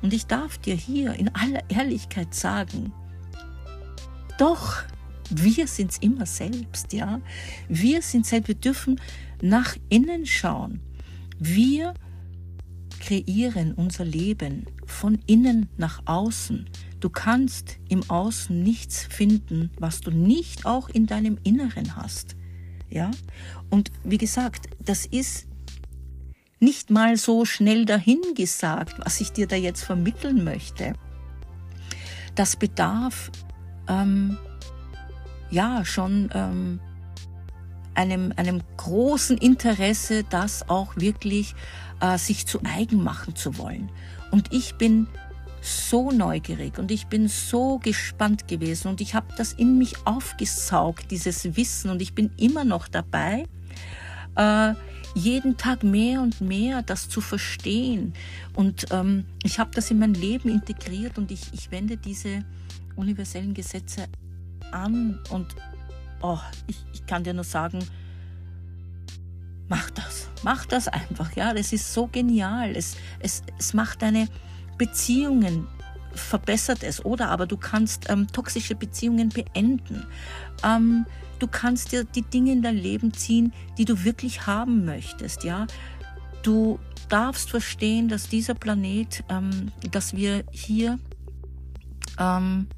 Und 0.00 0.12
ich 0.12 0.26
darf 0.26 0.58
dir 0.58 0.74
hier 0.74 1.14
in 1.14 1.34
aller 1.34 1.60
Ehrlichkeit 1.68 2.34
sagen, 2.34 2.92
doch, 4.38 4.82
wir 5.30 5.66
sind's 5.66 5.98
immer 5.98 6.26
selbst, 6.26 6.92
ja? 6.92 7.20
Wir 7.68 8.02
sind 8.02 8.26
selbst, 8.26 8.48
wir 8.48 8.54
dürfen 8.54 9.00
nach 9.44 9.76
innen 9.90 10.24
schauen. 10.24 10.80
Wir 11.38 11.92
kreieren 12.98 13.74
unser 13.74 14.06
Leben 14.06 14.64
von 14.86 15.18
innen 15.26 15.68
nach 15.76 16.00
außen. 16.06 16.70
Du 17.00 17.10
kannst 17.10 17.76
im 17.90 18.08
Außen 18.08 18.62
nichts 18.62 19.04
finden, 19.04 19.70
was 19.78 20.00
du 20.00 20.10
nicht 20.10 20.64
auch 20.64 20.88
in 20.88 21.04
deinem 21.04 21.36
Inneren 21.42 21.94
hast. 21.94 22.36
Ja? 22.88 23.10
Und 23.68 23.92
wie 24.02 24.16
gesagt, 24.16 24.70
das 24.80 25.04
ist 25.04 25.46
nicht 26.58 26.88
mal 26.88 27.18
so 27.18 27.44
schnell 27.44 27.84
dahingesagt, 27.84 28.94
was 29.04 29.20
ich 29.20 29.32
dir 29.32 29.46
da 29.46 29.56
jetzt 29.56 29.84
vermitteln 29.84 30.42
möchte. 30.42 30.94
Das 32.34 32.56
bedarf 32.56 33.30
ähm, 33.88 34.38
ja 35.50 35.84
schon 35.84 36.30
ähm, 36.32 36.80
einem, 37.94 38.32
einem 38.36 38.60
großen 38.76 39.38
Interesse, 39.38 40.24
das 40.24 40.68
auch 40.68 40.96
wirklich 40.96 41.54
äh, 42.00 42.18
sich 42.18 42.46
zu 42.46 42.60
eigen 42.64 43.02
machen 43.02 43.36
zu 43.36 43.58
wollen. 43.58 43.90
Und 44.30 44.52
ich 44.52 44.74
bin 44.76 45.06
so 45.60 46.10
neugierig 46.10 46.78
und 46.78 46.90
ich 46.90 47.06
bin 47.06 47.28
so 47.28 47.78
gespannt 47.78 48.48
gewesen 48.48 48.88
und 48.88 49.00
ich 49.00 49.14
habe 49.14 49.28
das 49.36 49.54
in 49.54 49.78
mich 49.78 49.94
aufgesaugt, 50.06 51.10
dieses 51.10 51.56
Wissen 51.56 51.90
und 51.90 52.02
ich 52.02 52.14
bin 52.14 52.30
immer 52.36 52.64
noch 52.64 52.86
dabei, 52.86 53.46
äh, 54.36 54.74
jeden 55.14 55.56
Tag 55.56 55.82
mehr 55.84 56.20
und 56.20 56.40
mehr 56.40 56.82
das 56.82 57.08
zu 57.08 57.20
verstehen. 57.20 58.12
Und 58.54 58.86
ähm, 58.90 59.24
ich 59.42 59.58
habe 59.58 59.70
das 59.72 59.90
in 59.90 60.00
mein 60.00 60.14
Leben 60.14 60.48
integriert 60.50 61.16
und 61.16 61.30
ich, 61.30 61.52
ich 61.52 61.70
wende 61.70 61.96
diese 61.96 62.44
universellen 62.96 63.54
Gesetze 63.54 64.06
an 64.72 65.20
und 65.30 65.54
oh, 66.24 66.40
ich, 66.66 66.84
ich 66.94 67.06
kann 67.06 67.22
dir 67.22 67.34
nur 67.34 67.44
sagen, 67.44 67.80
mach 69.68 69.90
das, 69.90 70.28
mach 70.42 70.64
das 70.64 70.88
einfach, 70.88 71.36
ja, 71.36 71.52
das 71.52 71.72
ist 71.72 71.92
so 71.92 72.06
genial. 72.06 72.74
Es, 72.74 72.96
es, 73.20 73.42
es 73.58 73.74
macht 73.74 74.02
deine 74.02 74.28
Beziehungen 74.78 75.68
verbessert 76.12 76.82
es, 76.82 77.04
oder? 77.04 77.28
Aber 77.28 77.46
du 77.46 77.56
kannst 77.56 78.08
ähm, 78.08 78.28
toxische 78.28 78.74
Beziehungen 78.74 79.28
beenden. 79.28 80.06
Ähm, 80.62 81.06
du 81.40 81.46
kannst 81.46 81.92
dir 81.92 82.04
die 82.04 82.22
Dinge 82.22 82.52
in 82.52 82.62
dein 82.62 82.76
Leben 82.76 83.12
ziehen, 83.12 83.52
die 83.76 83.84
du 83.84 84.04
wirklich 84.04 84.46
haben 84.46 84.84
möchtest, 84.84 85.44
ja? 85.44 85.66
Du 86.42 86.78
darfst 87.08 87.50
verstehen, 87.50 88.08
dass 88.08 88.28
dieser 88.28 88.54
Planet, 88.54 89.24
ähm, 89.28 89.72
dass 89.90 90.14
wir 90.14 90.44
hier 90.52 90.98
ähm, 92.18 92.68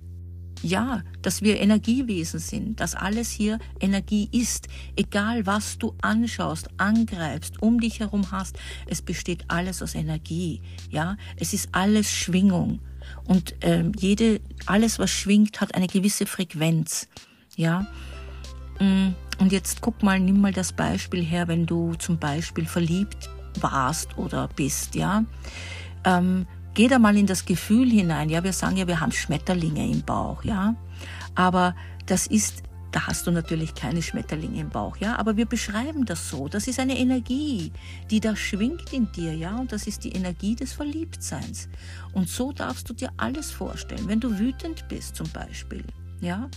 ja, 0.62 1.02
dass 1.22 1.42
wir 1.42 1.60
Energiewesen 1.60 2.40
sind, 2.40 2.80
dass 2.80 2.94
alles 2.94 3.30
hier 3.30 3.58
Energie 3.80 4.28
ist. 4.32 4.68
Egal 4.96 5.46
was 5.46 5.78
du 5.78 5.94
anschaust, 6.02 6.68
angreifst, 6.78 7.62
um 7.62 7.80
dich 7.80 8.00
herum 8.00 8.30
hast, 8.30 8.56
es 8.86 9.02
besteht 9.02 9.44
alles 9.48 9.82
aus 9.82 9.94
Energie. 9.94 10.60
Ja, 10.90 11.16
es 11.36 11.52
ist 11.52 11.68
alles 11.72 12.10
Schwingung. 12.10 12.80
Und 13.24 13.54
ähm, 13.60 13.92
jede, 13.98 14.40
alles 14.66 14.98
was 14.98 15.10
schwingt, 15.10 15.60
hat 15.60 15.74
eine 15.74 15.86
gewisse 15.86 16.26
Frequenz. 16.26 17.08
Ja. 17.56 17.86
Mm, 18.80 19.14
und 19.38 19.52
jetzt 19.52 19.80
guck 19.80 20.02
mal, 20.02 20.18
nimm 20.18 20.40
mal 20.40 20.52
das 20.52 20.72
Beispiel 20.72 21.24
her, 21.24 21.48
wenn 21.48 21.66
du 21.66 21.94
zum 21.94 22.18
Beispiel 22.18 22.66
verliebt 22.66 23.28
warst 23.60 24.16
oder 24.18 24.48
bist, 24.48 24.94
ja. 24.94 25.24
Ähm, 26.04 26.46
Geh 26.76 26.88
da 26.88 26.98
mal 26.98 27.16
in 27.16 27.24
das 27.24 27.46
Gefühl 27.46 27.90
hinein. 27.90 28.28
Ja, 28.28 28.44
wir 28.44 28.52
sagen 28.52 28.76
ja, 28.76 28.86
wir 28.86 29.00
haben 29.00 29.10
Schmetterlinge 29.10 29.90
im 29.90 30.02
Bauch, 30.02 30.44
ja. 30.44 30.76
Aber 31.34 31.74
das 32.04 32.26
ist, 32.26 32.64
da 32.92 33.06
hast 33.06 33.26
du 33.26 33.30
natürlich 33.30 33.74
keine 33.74 34.02
Schmetterlinge 34.02 34.60
im 34.60 34.68
Bauch, 34.68 34.98
ja. 34.98 35.18
Aber 35.18 35.38
wir 35.38 35.46
beschreiben 35.46 36.04
das 36.04 36.28
so. 36.28 36.48
Das 36.48 36.68
ist 36.68 36.78
eine 36.78 36.98
Energie, 36.98 37.72
die 38.10 38.20
da 38.20 38.36
schwingt 38.36 38.92
in 38.92 39.10
dir, 39.12 39.34
ja. 39.34 39.56
Und 39.56 39.72
das 39.72 39.86
ist 39.86 40.04
die 40.04 40.12
Energie 40.12 40.54
des 40.54 40.74
Verliebtseins. 40.74 41.70
Und 42.12 42.28
so 42.28 42.52
darfst 42.52 42.90
du 42.90 42.92
dir 42.92 43.08
alles 43.16 43.52
vorstellen. 43.52 44.06
Wenn 44.06 44.20
du 44.20 44.38
wütend 44.38 44.86
bist 44.86 45.16
zum 45.16 45.30
Beispiel, 45.30 45.82
ja, 46.20 46.50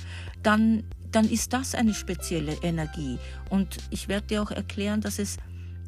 dann, 0.43 0.83
dann 1.13 1.29
ist 1.29 1.53
das 1.53 1.75
eine 1.75 1.93
spezielle 1.93 2.57
Energie. 2.61 3.19
Und 3.49 3.77
ich 3.89 4.09
werde 4.09 4.27
dir 4.27 4.43
auch 4.43 4.51
erklären, 4.51 4.99
dass 4.99 5.17
es 5.17 5.37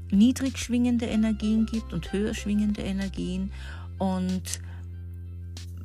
niedrig 0.09 0.57
schwingende 0.57 1.05
Energien 1.05 1.65
gibt 1.65 1.91
und 1.91 2.13
höher 2.13 2.33
schwingende 2.33 2.81
Energien. 2.81 3.51
Und 4.01 4.41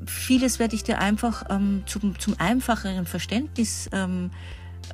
vieles 0.07 0.59
werde 0.59 0.75
ich 0.75 0.83
dir 0.83 1.01
einfach 1.01 1.45
ähm, 1.51 1.83
zum, 1.85 2.19
zum 2.19 2.35
einfacheren 2.41 3.05
Verständnis 3.05 3.91
ähm, 3.93 4.31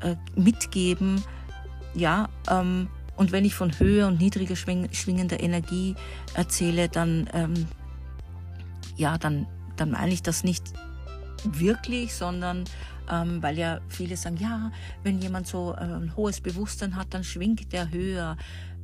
äh, 0.00 0.16
mitgeben. 0.35 1.22
Ja, 1.94 2.28
ähm, 2.50 2.88
und 3.14 3.30
wenn 3.30 3.44
ich 3.44 3.54
von 3.54 3.78
höher 3.78 4.08
und 4.08 4.20
niedriger 4.20 4.56
schwingender 4.56 5.38
Energie 5.38 5.94
erzähle, 6.35 6.88
dann, 6.88 7.30
ähm, 7.32 7.68
ja, 8.96 9.18
dann, 9.18 9.46
dann 9.76 9.92
meine 9.92 10.12
ich 10.12 10.24
das 10.24 10.42
nicht 10.42 10.72
wirklich, 11.44 12.14
sondern 12.14 12.64
ähm, 13.08 13.40
weil 13.40 13.56
ja 13.56 13.78
viele 13.88 14.16
sagen, 14.16 14.38
ja, 14.38 14.72
wenn 15.04 15.20
jemand 15.20 15.46
so 15.46 15.74
äh, 15.74 15.85
ein 15.85 16.16
hohes 16.16 16.40
Bewusstsein 16.40 16.96
hat, 16.96 17.14
dann 17.14 17.22
schwingt 17.22 17.72
der 17.72 17.92
höher. 17.92 18.37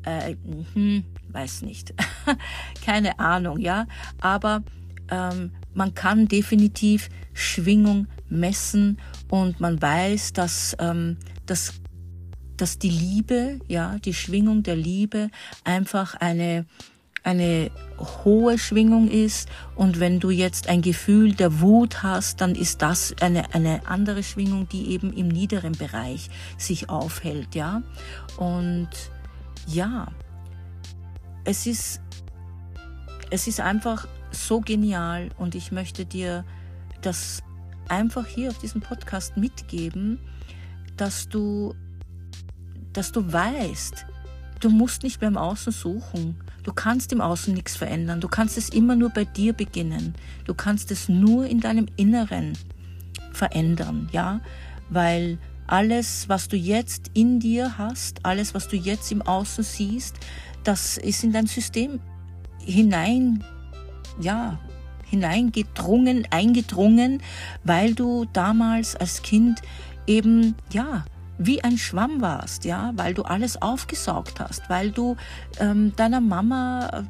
Äh, 0.05 0.37
hm, 0.75 1.05
weiß 1.29 1.63
nicht. 1.63 1.95
Keine 2.85 3.19
Ahnung, 3.19 3.59
ja. 3.59 3.87
Aber 4.21 4.63
ähm, 5.11 5.53
man 5.75 5.95
kann 5.95 6.29
definitiv 6.29 7.09
Schwingung 7.33 8.07
messen 8.29 8.99
und 9.31 9.61
man 9.61 9.81
weiß, 9.81 10.33
dass, 10.33 10.77
ähm, 10.81 11.17
dass, 11.47 11.75
dass 12.57 12.79
die 12.79 12.91
Liebe, 12.91 13.61
ja, 13.69 13.97
die 13.99 14.15
Schwingung 14.15 14.63
der 14.63 14.77
Liebe 14.77 15.29
einfach 15.65 16.15
eine, 16.15 16.67
eine 17.23 17.71
hohe 18.25 18.59
Schwingung 18.59 19.11
ist 19.11 19.49
und 19.77 20.01
wenn 20.01 20.21
du 20.21 20.31
jetzt 20.31 20.69
ein 20.69 20.83
Gefühl 20.83 21.33
der 21.33 21.61
Wut 21.61 22.03
hast, 22.03 22.41
dann 22.41 22.55
ist 22.55 22.83
das 22.83 23.15
eine, 23.21 23.55
eine 23.55 23.87
andere 23.87 24.23
Schwingung, 24.23 24.69
die 24.69 24.91
eben 24.91 25.13
im 25.13 25.29
niederen 25.29 25.73
Bereich 25.73 26.29
sich 26.57 26.89
aufhält, 26.89 27.55
ja. 27.55 27.83
Und 28.37 28.89
ja, 29.69 30.07
es 31.45 31.67
ist, 31.67 32.01
es 33.31 33.47
ist 33.47 33.61
einfach 33.61 34.09
so 34.31 34.61
genial 34.61 35.29
und 35.39 35.55
ich 35.55 35.73
möchte 35.73 36.05
dir 36.05 36.45
das 37.03 37.43
einfach 37.89 38.27
hier 38.27 38.51
auf 38.51 38.59
diesem 38.59 38.81
Podcast 38.81 39.37
mitgeben, 39.37 40.19
dass 40.97 41.29
du, 41.29 41.75
dass 42.93 43.13
du 43.13 43.33
weißt, 43.33 44.07
du 44.61 44.71
musst 44.71 45.03
nicht 45.03 45.21
beim 45.21 45.37
Außen 45.37 45.73
suchen. 45.73 46.37
Du 46.65 46.73
kannst 46.73 47.13
im 47.13 47.21
Außen 47.21 47.55
nichts 47.55 47.77
verändern. 47.77 48.21
Du 48.21 48.29
kannst 48.29 48.59
es 48.59 48.69
immer 48.69 48.97
nur 48.97 49.11
bei 49.11 49.25
dir 49.25 49.53
beginnen. 49.53 50.15
Du 50.45 50.55
kannst 50.55 50.91
es 50.91 51.09
nur 51.09 51.47
in 51.47 51.61
deinem 51.61 51.87
Inneren 51.97 52.59
verändern, 53.33 54.09
ja? 54.13 54.41
Weil 54.91 55.39
alles, 55.69 56.29
was 56.29 56.49
du 56.49 56.57
jetzt 56.57 57.11
in 57.15 57.41
dir 57.41 57.79
hast, 57.79 58.25
alles, 58.25 58.55
was 58.55 58.69
du 58.69 58.77
jetzt 58.77 59.13
im 59.13 59.23
Außen 59.23 59.65
siehst, 59.65 60.17
das 60.65 60.99
ist 60.99 61.23
in 61.25 61.33
dein 61.33 61.47
System 61.47 62.01
hinein 62.59 63.45
ja, 64.21 64.59
hineingedrungen, 65.05 66.27
eingedrungen, 66.31 67.23
weil 67.65 67.95
du 67.95 68.27
damals 68.33 68.97
als 68.97 69.23
Kind 69.23 69.63
eben, 70.07 70.55
ja, 70.73 71.05
wie 71.39 71.63
ein 71.63 71.79
Schwamm 71.79 72.21
warst, 72.21 72.65
ja, 72.65 72.93
weil 72.97 73.15
du 73.15 73.23
alles 73.23 73.63
aufgesaugt 73.63 74.41
hast, 74.41 74.69
weil 74.69 74.91
du 74.91 75.17
ähm, 75.61 75.93
deiner 75.97 76.21
Mama 76.21 77.05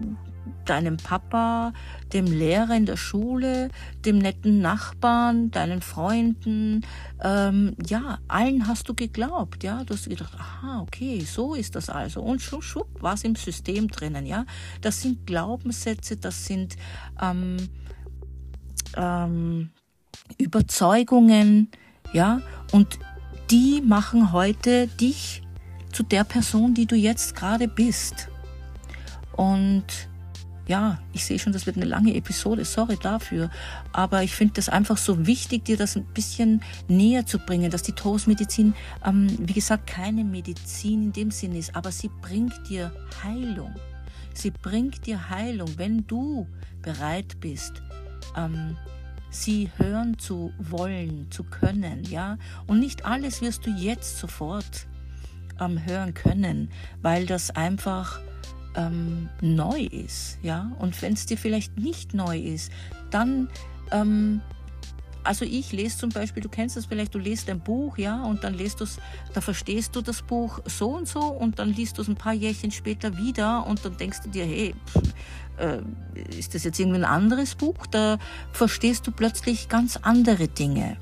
deinem 0.69 0.97
Papa, 0.97 1.73
dem 2.13 2.27
Lehrer 2.27 2.77
in 2.77 2.87
der 2.87 2.97
Schule, 2.97 3.69
dem 4.05 4.19
netten 4.19 4.61
Nachbarn, 4.61 5.51
deinen 5.51 5.83
Freunden, 5.83 6.85
ähm, 7.23 7.75
ja, 7.87 8.19
allen 8.29 8.67
hast 8.67 8.89
du 8.89 8.95
geglaubt, 8.95 9.65
ja, 9.65 9.85
du 9.85 9.95
hast 9.95 10.09
gedacht, 10.09 10.35
aha, 10.39 10.81
okay, 10.81 11.21
so 11.21 11.55
ist 11.55 11.75
das 11.75 11.91
also. 11.91 12.23
Und 12.23 12.43
schub, 12.43 12.63
schub, 12.63 13.03
war 13.03 13.15
es 13.15 13.25
im 13.25 13.37
System 13.37 13.89
drinnen, 13.89 14.27
ja, 14.27 14.45
das 14.81 15.03
sind 15.03 15.27
Glaubenssätze, 15.27 16.17
das 16.17 16.47
sind 16.47 16.77
ähm, 17.21 17.57
ähm, 18.97 19.71
Überzeugungen, 20.39 21.71
ja, 22.13 22.41
und 22.73 22.99
die 23.51 23.83
machen 23.83 24.33
heute 24.33 24.87
dich 24.87 25.43
zu 25.93 26.03
der 26.03 26.25
Person, 26.25 26.75
die 26.75 26.87
du 26.87 26.95
jetzt 26.95 27.35
gerade 27.35 27.67
bist. 27.67 28.29
Und 29.37 30.08
ja, 30.69 30.99
ich 31.15 31.25
sehe 31.25 31.39
schon, 31.39 31.55
das 31.55 31.67
wird 31.67 31.77
eine 31.77 31.87
lange 31.87 32.15
Episode, 32.15 32.65
sorry 32.65 32.99
dafür. 33.03 33.51
Aber 33.93 34.23
ich 34.23 34.35
finde 34.35 34.55
das 34.55 34.69
einfach 34.69 34.99
so 34.99 35.27
wichtig, 35.27 35.65
dir 35.65 35.79
das 35.79 35.97
ein 35.97 36.05
bisschen 36.05 36.63
näher 36.89 37.25
zu 37.25 37.39
bringen, 37.39 37.71
dass 37.71 37.83
die 37.83 37.93
Toastmedizin, 37.93 38.75
ähm, 39.05 39.29
wie 39.41 39.55
gesagt, 39.55 39.87
keine 39.87 40.25
Medizin 40.25 41.05
in 41.05 41.13
dem 41.13 41.31
Sinne 41.31 41.59
ist, 41.59 41.75
aber 41.75 41.91
sie 41.91 42.11
bringt 42.21 42.69
dir 42.69 42.93
Heilung. 43.25 43.75
Sie 44.35 44.51
bringt 44.51 45.07
dir 45.07 45.31
Heilung, 45.31 45.71
wenn 45.79 46.07
du 46.07 46.47
bereit 46.83 47.41
bist, 47.41 47.83
ähm, 48.37 48.77
sie 49.31 49.71
hören 49.79 50.19
zu 50.19 50.53
wollen, 50.59 51.31
zu 51.31 51.45
können, 51.45 52.05
ja. 52.05 52.37
Und 52.67 52.79
nicht 52.79 53.07
alles 53.07 53.41
wirst 53.41 53.67
du 53.67 53.71
jetzt 53.71 54.19
sofort 54.19 54.87
ähm, 55.59 55.85
hören 55.87 56.13
können, 56.13 56.71
weil 57.01 57.25
das 57.25 57.51
einfach 57.51 58.21
ähm, 58.75 59.29
neu 59.41 59.81
ist, 59.81 60.39
ja. 60.43 60.73
Und 60.79 61.01
wenn 61.03 61.15
es 61.15 61.27
dir 61.27 61.39
vielleicht 61.39 61.79
nicht 61.79 62.15
neu 62.15 62.39
ist, 62.39 62.71
dann 63.11 63.49
ähm, 63.91 64.41
also 65.29 65.45
ich 65.45 65.73
lese 65.73 65.99
zum 65.99 66.09
Beispiel, 66.09 66.43
du 66.43 66.49
kennst 66.49 66.79
das 66.79 66.87
vielleicht, 66.87 67.15
du 67.15 67.19
liest 67.19 67.51
ein 67.51 67.61
Buch, 67.61 67.99
ja, 67.99 68.23
und 68.23 68.45
dann 68.45 68.55
lest 68.55 68.81
du 68.81 68.85
es, 68.85 68.99
da 69.35 69.43
verstehst 69.43 69.95
du 69.95 70.01
das 70.01 70.23
Buch 70.23 70.61
so 70.65 70.89
und 70.89 71.07
so 71.07 71.21
und 71.21 71.59
dann 71.59 71.69
liest 71.69 71.99
du 71.99 72.03
es 72.03 72.09
ein 72.09 72.17
paar 72.17 72.33
Jährchen 72.33 72.71
später 72.71 73.19
wieder 73.19 73.67
und 73.67 73.85
dann 73.85 73.97
denkst 73.99 74.21
du 74.25 74.31
dir, 74.31 74.47
hey, 74.47 74.75
pff, 74.87 75.15
äh, 75.59 75.83
ist 76.35 76.55
das 76.55 76.65
jetzt 76.65 76.81
irgendwie 76.81 77.01
ein 77.01 77.05
anderes 77.05 77.55
Buch? 77.55 77.87
Da 77.91 78.19
verstehst 78.53 79.07
du 79.07 79.13
plötzlich 79.13 79.69
ganz 79.69 79.99
andere 79.99 80.49
Dinge. 80.49 80.97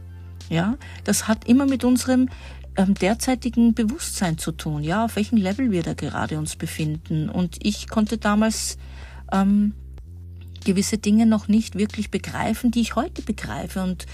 Ja, 0.48 0.76
das 1.05 1.26
hat 1.26 1.48
immer 1.48 1.66
mit 1.66 1.83
unserem 1.85 2.29
ähm, 2.76 2.94
derzeitigen 2.94 3.74
Bewusstsein 3.74 4.38
zu 4.38 4.52
tun, 4.52 4.82
ja, 4.82 5.04
auf 5.04 5.16
welchem 5.16 5.36
Level 5.36 5.70
wir 5.70 5.82
da 5.82 5.94
gerade 5.94 6.38
uns 6.38 6.56
befinden. 6.56 7.28
Und 7.28 7.58
ich 7.64 7.88
konnte 7.88 8.18
damals 8.18 8.78
ähm, 9.32 9.74
gewisse 10.64 10.98
Dinge 10.98 11.26
noch 11.26 11.48
nicht 11.48 11.76
wirklich 11.76 12.10
begreifen, 12.10 12.70
die 12.70 12.80
ich 12.80 12.96
heute 12.96 13.22
begreife. 13.22 13.82
Und 13.82 14.06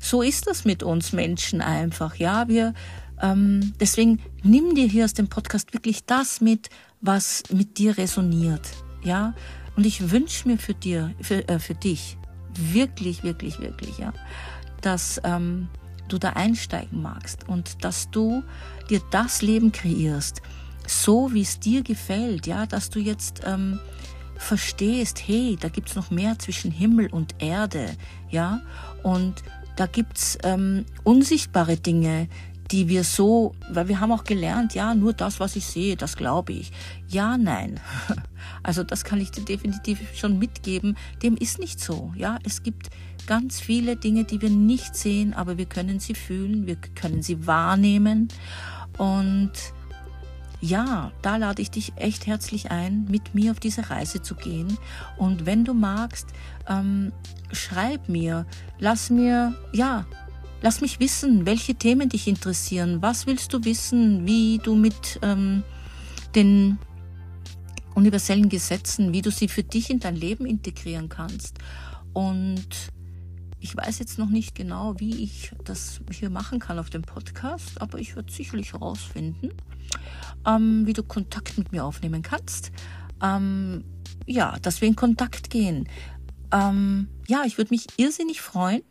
so 0.00 0.22
ist 0.22 0.46
das 0.46 0.64
mit 0.64 0.82
uns 0.82 1.12
Menschen 1.12 1.60
einfach, 1.60 2.16
ja. 2.16 2.48
Wir 2.48 2.74
ähm, 3.22 3.74
deswegen 3.78 4.20
nimm 4.42 4.74
dir 4.74 4.86
hier 4.86 5.04
aus 5.04 5.14
dem 5.14 5.28
Podcast 5.28 5.72
wirklich 5.72 6.04
das 6.04 6.40
mit, 6.40 6.70
was 7.00 7.42
mit 7.52 7.78
dir 7.78 7.98
resoniert, 7.98 8.68
ja. 9.02 9.34
Und 9.76 9.86
ich 9.86 10.10
wünsche 10.10 10.48
mir 10.48 10.58
für 10.58 10.74
dir, 10.74 11.14
für, 11.20 11.46
äh, 11.48 11.58
für 11.58 11.74
dich 11.74 12.16
wirklich, 12.54 13.22
wirklich, 13.22 13.60
wirklich, 13.60 13.98
ja, 13.98 14.12
dass 14.80 15.20
ähm, 15.24 15.68
du 16.12 16.18
da 16.18 16.30
einsteigen 16.30 17.02
magst 17.02 17.48
und 17.48 17.84
dass 17.84 18.10
du 18.10 18.42
dir 18.88 19.00
das 19.10 19.42
Leben 19.42 19.72
kreierst, 19.72 20.42
so 20.86 21.32
wie 21.32 21.42
es 21.42 21.60
dir 21.60 21.82
gefällt, 21.82 22.46
ja, 22.46 22.66
dass 22.66 22.90
du 22.90 22.98
jetzt 22.98 23.42
ähm, 23.44 23.78
verstehst, 24.36 25.22
hey, 25.26 25.56
da 25.60 25.68
gibt's 25.68 25.94
noch 25.94 26.10
mehr 26.10 26.38
zwischen 26.38 26.70
Himmel 26.70 27.08
und 27.08 27.34
Erde, 27.38 27.96
ja, 28.30 28.60
und 29.02 29.42
da 29.76 29.86
gibt's 29.86 30.36
ähm, 30.42 30.84
unsichtbare 31.04 31.76
Dinge, 31.76 32.28
die 32.70 32.88
wir 32.88 33.04
so, 33.04 33.54
weil 33.68 33.88
wir 33.88 34.00
haben 34.00 34.12
auch 34.12 34.24
gelernt, 34.24 34.74
ja, 34.74 34.94
nur 34.94 35.12
das, 35.12 35.40
was 35.40 35.56
ich 35.56 35.66
sehe, 35.66 35.96
das 35.96 36.16
glaube 36.16 36.52
ich. 36.52 36.72
Ja, 37.08 37.36
nein. 37.36 37.80
Also 38.62 38.84
das 38.84 39.04
kann 39.04 39.20
ich 39.20 39.30
dir 39.30 39.44
definitiv 39.44 39.98
schon 40.14 40.38
mitgeben. 40.38 40.96
Dem 41.22 41.36
ist 41.36 41.58
nicht 41.58 41.80
so. 41.80 42.12
Ja, 42.14 42.38
es 42.44 42.62
gibt 42.62 42.90
ganz 43.26 43.58
viele 43.58 43.96
Dinge, 43.96 44.24
die 44.24 44.42
wir 44.42 44.50
nicht 44.50 44.96
sehen, 44.96 45.32
aber 45.32 45.56
wir 45.56 45.64
können 45.64 45.98
sie 45.98 46.14
fühlen, 46.14 46.66
wir 46.66 46.76
können 46.76 47.22
sie 47.22 47.46
wahrnehmen. 47.46 48.28
Und 48.98 49.52
ja, 50.60 51.10
da 51.22 51.36
lade 51.36 51.62
ich 51.62 51.70
dich 51.70 51.92
echt 51.96 52.26
herzlich 52.26 52.70
ein, 52.70 53.06
mit 53.08 53.34
mir 53.34 53.52
auf 53.52 53.60
diese 53.60 53.88
Reise 53.88 54.20
zu 54.20 54.34
gehen. 54.34 54.76
Und 55.16 55.46
wenn 55.46 55.64
du 55.64 55.72
magst, 55.72 56.28
ähm, 56.68 57.12
schreib 57.50 58.08
mir, 58.08 58.46
lass 58.78 59.08
mir, 59.08 59.54
ja, 59.72 60.04
Lass 60.62 60.80
mich 60.80 61.00
wissen, 61.00 61.46
welche 61.46 61.74
Themen 61.74 62.08
dich 62.08 62.28
interessieren. 62.28 63.00
Was 63.00 63.26
willst 63.26 63.52
du 63.52 63.64
wissen, 63.64 64.26
wie 64.26 64.58
du 64.58 64.74
mit 64.74 65.18
ähm, 65.22 65.62
den 66.34 66.78
universellen 67.94 68.48
Gesetzen, 68.48 69.12
wie 69.12 69.22
du 69.22 69.30
sie 69.30 69.48
für 69.48 69.62
dich 69.62 69.90
in 69.90 70.00
dein 70.00 70.16
Leben 70.16 70.46
integrieren 70.46 71.08
kannst. 71.08 71.58
Und 72.12 72.68
ich 73.58 73.76
weiß 73.76 73.98
jetzt 73.98 74.18
noch 74.18 74.30
nicht 74.30 74.54
genau, 74.54 74.94
wie 74.98 75.22
ich 75.22 75.52
das 75.64 76.00
hier 76.10 76.30
machen 76.30 76.58
kann 76.60 76.78
auf 76.78 76.90
dem 76.90 77.02
Podcast, 77.02 77.80
aber 77.80 77.98
ich 77.98 78.16
werde 78.16 78.32
sicherlich 78.32 78.72
herausfinden, 78.72 79.50
ähm, 80.46 80.86
wie 80.86 80.92
du 80.92 81.02
Kontakt 81.02 81.58
mit 81.58 81.72
mir 81.72 81.84
aufnehmen 81.84 82.22
kannst. 82.22 82.72
Ähm, 83.22 83.84
ja, 84.26 84.58
dass 84.62 84.80
wir 84.80 84.88
in 84.88 84.96
Kontakt 84.96 85.50
gehen. 85.50 85.88
Ähm, 86.52 87.08
ja, 87.28 87.42
ich 87.44 87.58
würde 87.58 87.70
mich 87.70 87.86
irrsinnig 87.96 88.40
freuen, 88.40 88.82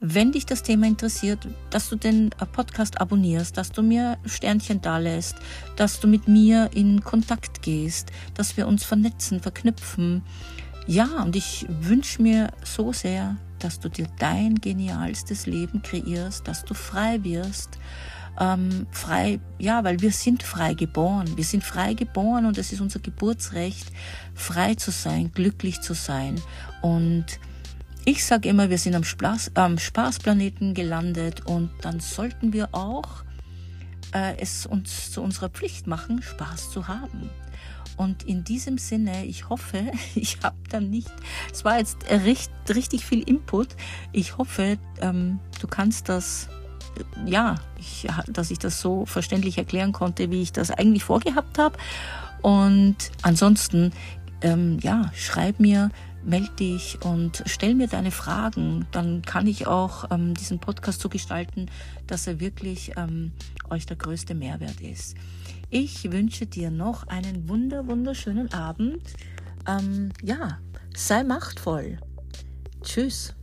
wenn 0.00 0.32
dich 0.32 0.46
das 0.46 0.62
Thema 0.62 0.86
interessiert, 0.86 1.46
dass 1.68 1.90
du 1.90 1.96
den 1.96 2.30
äh, 2.40 2.46
Podcast 2.46 3.00
abonnierst, 3.00 3.56
dass 3.56 3.70
du 3.70 3.82
mir 3.82 4.18
Sternchen 4.24 4.80
da 4.80 4.98
lässt, 4.98 5.36
dass 5.76 6.00
du 6.00 6.08
mit 6.08 6.26
mir 6.26 6.70
in 6.74 7.04
Kontakt 7.04 7.62
gehst, 7.62 8.10
dass 8.34 8.56
wir 8.56 8.66
uns 8.66 8.84
vernetzen, 8.84 9.40
verknüpfen. 9.40 10.22
Ja, 10.86 11.22
und 11.22 11.36
ich 11.36 11.66
wünsche 11.68 12.22
mir 12.22 12.50
so 12.64 12.92
sehr, 12.92 13.36
dass 13.58 13.78
du 13.78 13.90
dir 13.90 14.08
dein 14.18 14.54
genialstes 14.54 15.46
Leben 15.46 15.82
kreierst, 15.82 16.48
dass 16.48 16.64
du 16.64 16.72
frei 16.72 17.22
wirst. 17.22 17.78
Ähm, 18.38 18.86
frei, 18.90 19.38
ja, 19.58 19.84
weil 19.84 20.00
wir 20.00 20.12
sind 20.12 20.42
frei 20.42 20.72
geboren. 20.72 21.36
Wir 21.36 21.44
sind 21.44 21.62
frei 21.62 21.92
geboren 21.92 22.46
und 22.46 22.56
es 22.56 22.72
ist 22.72 22.80
unser 22.80 23.00
Geburtsrecht, 23.00 23.92
frei 24.34 24.76
zu 24.76 24.92
sein, 24.92 25.30
glücklich 25.34 25.82
zu 25.82 25.92
sein. 25.92 26.40
Und 26.80 27.26
ich 28.04 28.24
sage 28.24 28.48
immer, 28.48 28.70
wir 28.70 28.78
sind 28.78 28.94
am, 28.94 29.04
Spaß, 29.04 29.52
am 29.54 29.78
Spaßplaneten 29.78 30.74
gelandet 30.74 31.46
und 31.46 31.70
dann 31.82 32.00
sollten 32.00 32.52
wir 32.52 32.68
auch 32.72 33.24
äh, 34.12 34.36
es 34.38 34.66
uns 34.66 35.12
zu 35.12 35.22
unserer 35.22 35.48
Pflicht 35.48 35.86
machen, 35.86 36.22
Spaß 36.22 36.70
zu 36.70 36.88
haben. 36.88 37.30
Und 37.96 38.22
in 38.22 38.44
diesem 38.44 38.78
Sinne, 38.78 39.26
ich 39.26 39.48
hoffe, 39.48 39.92
ich 40.14 40.38
habe 40.42 40.56
dann 40.70 40.90
nicht, 40.90 41.12
es 41.52 41.64
war 41.64 41.78
jetzt 41.78 41.98
recht, 42.08 42.50
richtig 42.68 43.04
viel 43.04 43.22
Input. 43.22 43.68
Ich 44.12 44.38
hoffe, 44.38 44.78
ähm, 45.00 45.38
du 45.60 45.66
kannst 45.66 46.08
das, 46.08 46.48
ja, 47.26 47.56
ich, 47.78 48.08
dass 48.26 48.50
ich 48.50 48.58
das 48.58 48.80
so 48.80 49.06
verständlich 49.06 49.58
erklären 49.58 49.92
konnte, 49.92 50.30
wie 50.30 50.42
ich 50.42 50.52
das 50.52 50.70
eigentlich 50.70 51.04
vorgehabt 51.04 51.58
habe. 51.58 51.76
Und 52.42 52.96
ansonsten, 53.22 53.92
ähm, 54.40 54.78
ja, 54.80 55.10
schreib 55.14 55.60
mir, 55.60 55.90
melde 56.24 56.52
dich 56.58 56.98
und 57.02 57.42
stell 57.46 57.74
mir 57.74 57.88
deine 57.88 58.10
Fragen. 58.10 58.86
Dann 58.92 59.22
kann 59.22 59.46
ich 59.46 59.66
auch 59.66 60.10
ähm, 60.10 60.34
diesen 60.34 60.58
Podcast 60.58 61.00
so 61.00 61.08
gestalten, 61.08 61.66
dass 62.06 62.26
er 62.26 62.40
wirklich 62.40 62.92
ähm, 62.96 63.32
euch 63.70 63.86
der 63.86 63.96
größte 63.96 64.34
Mehrwert 64.34 64.80
ist. 64.80 65.16
Ich 65.70 66.10
wünsche 66.10 66.46
dir 66.46 66.70
noch 66.70 67.06
einen 67.06 67.48
wunder, 67.48 67.86
wunderschönen 67.86 68.52
Abend. 68.52 69.02
Ähm, 69.66 70.10
ja, 70.22 70.58
sei 70.94 71.22
machtvoll. 71.22 71.98
Tschüss. 72.82 73.34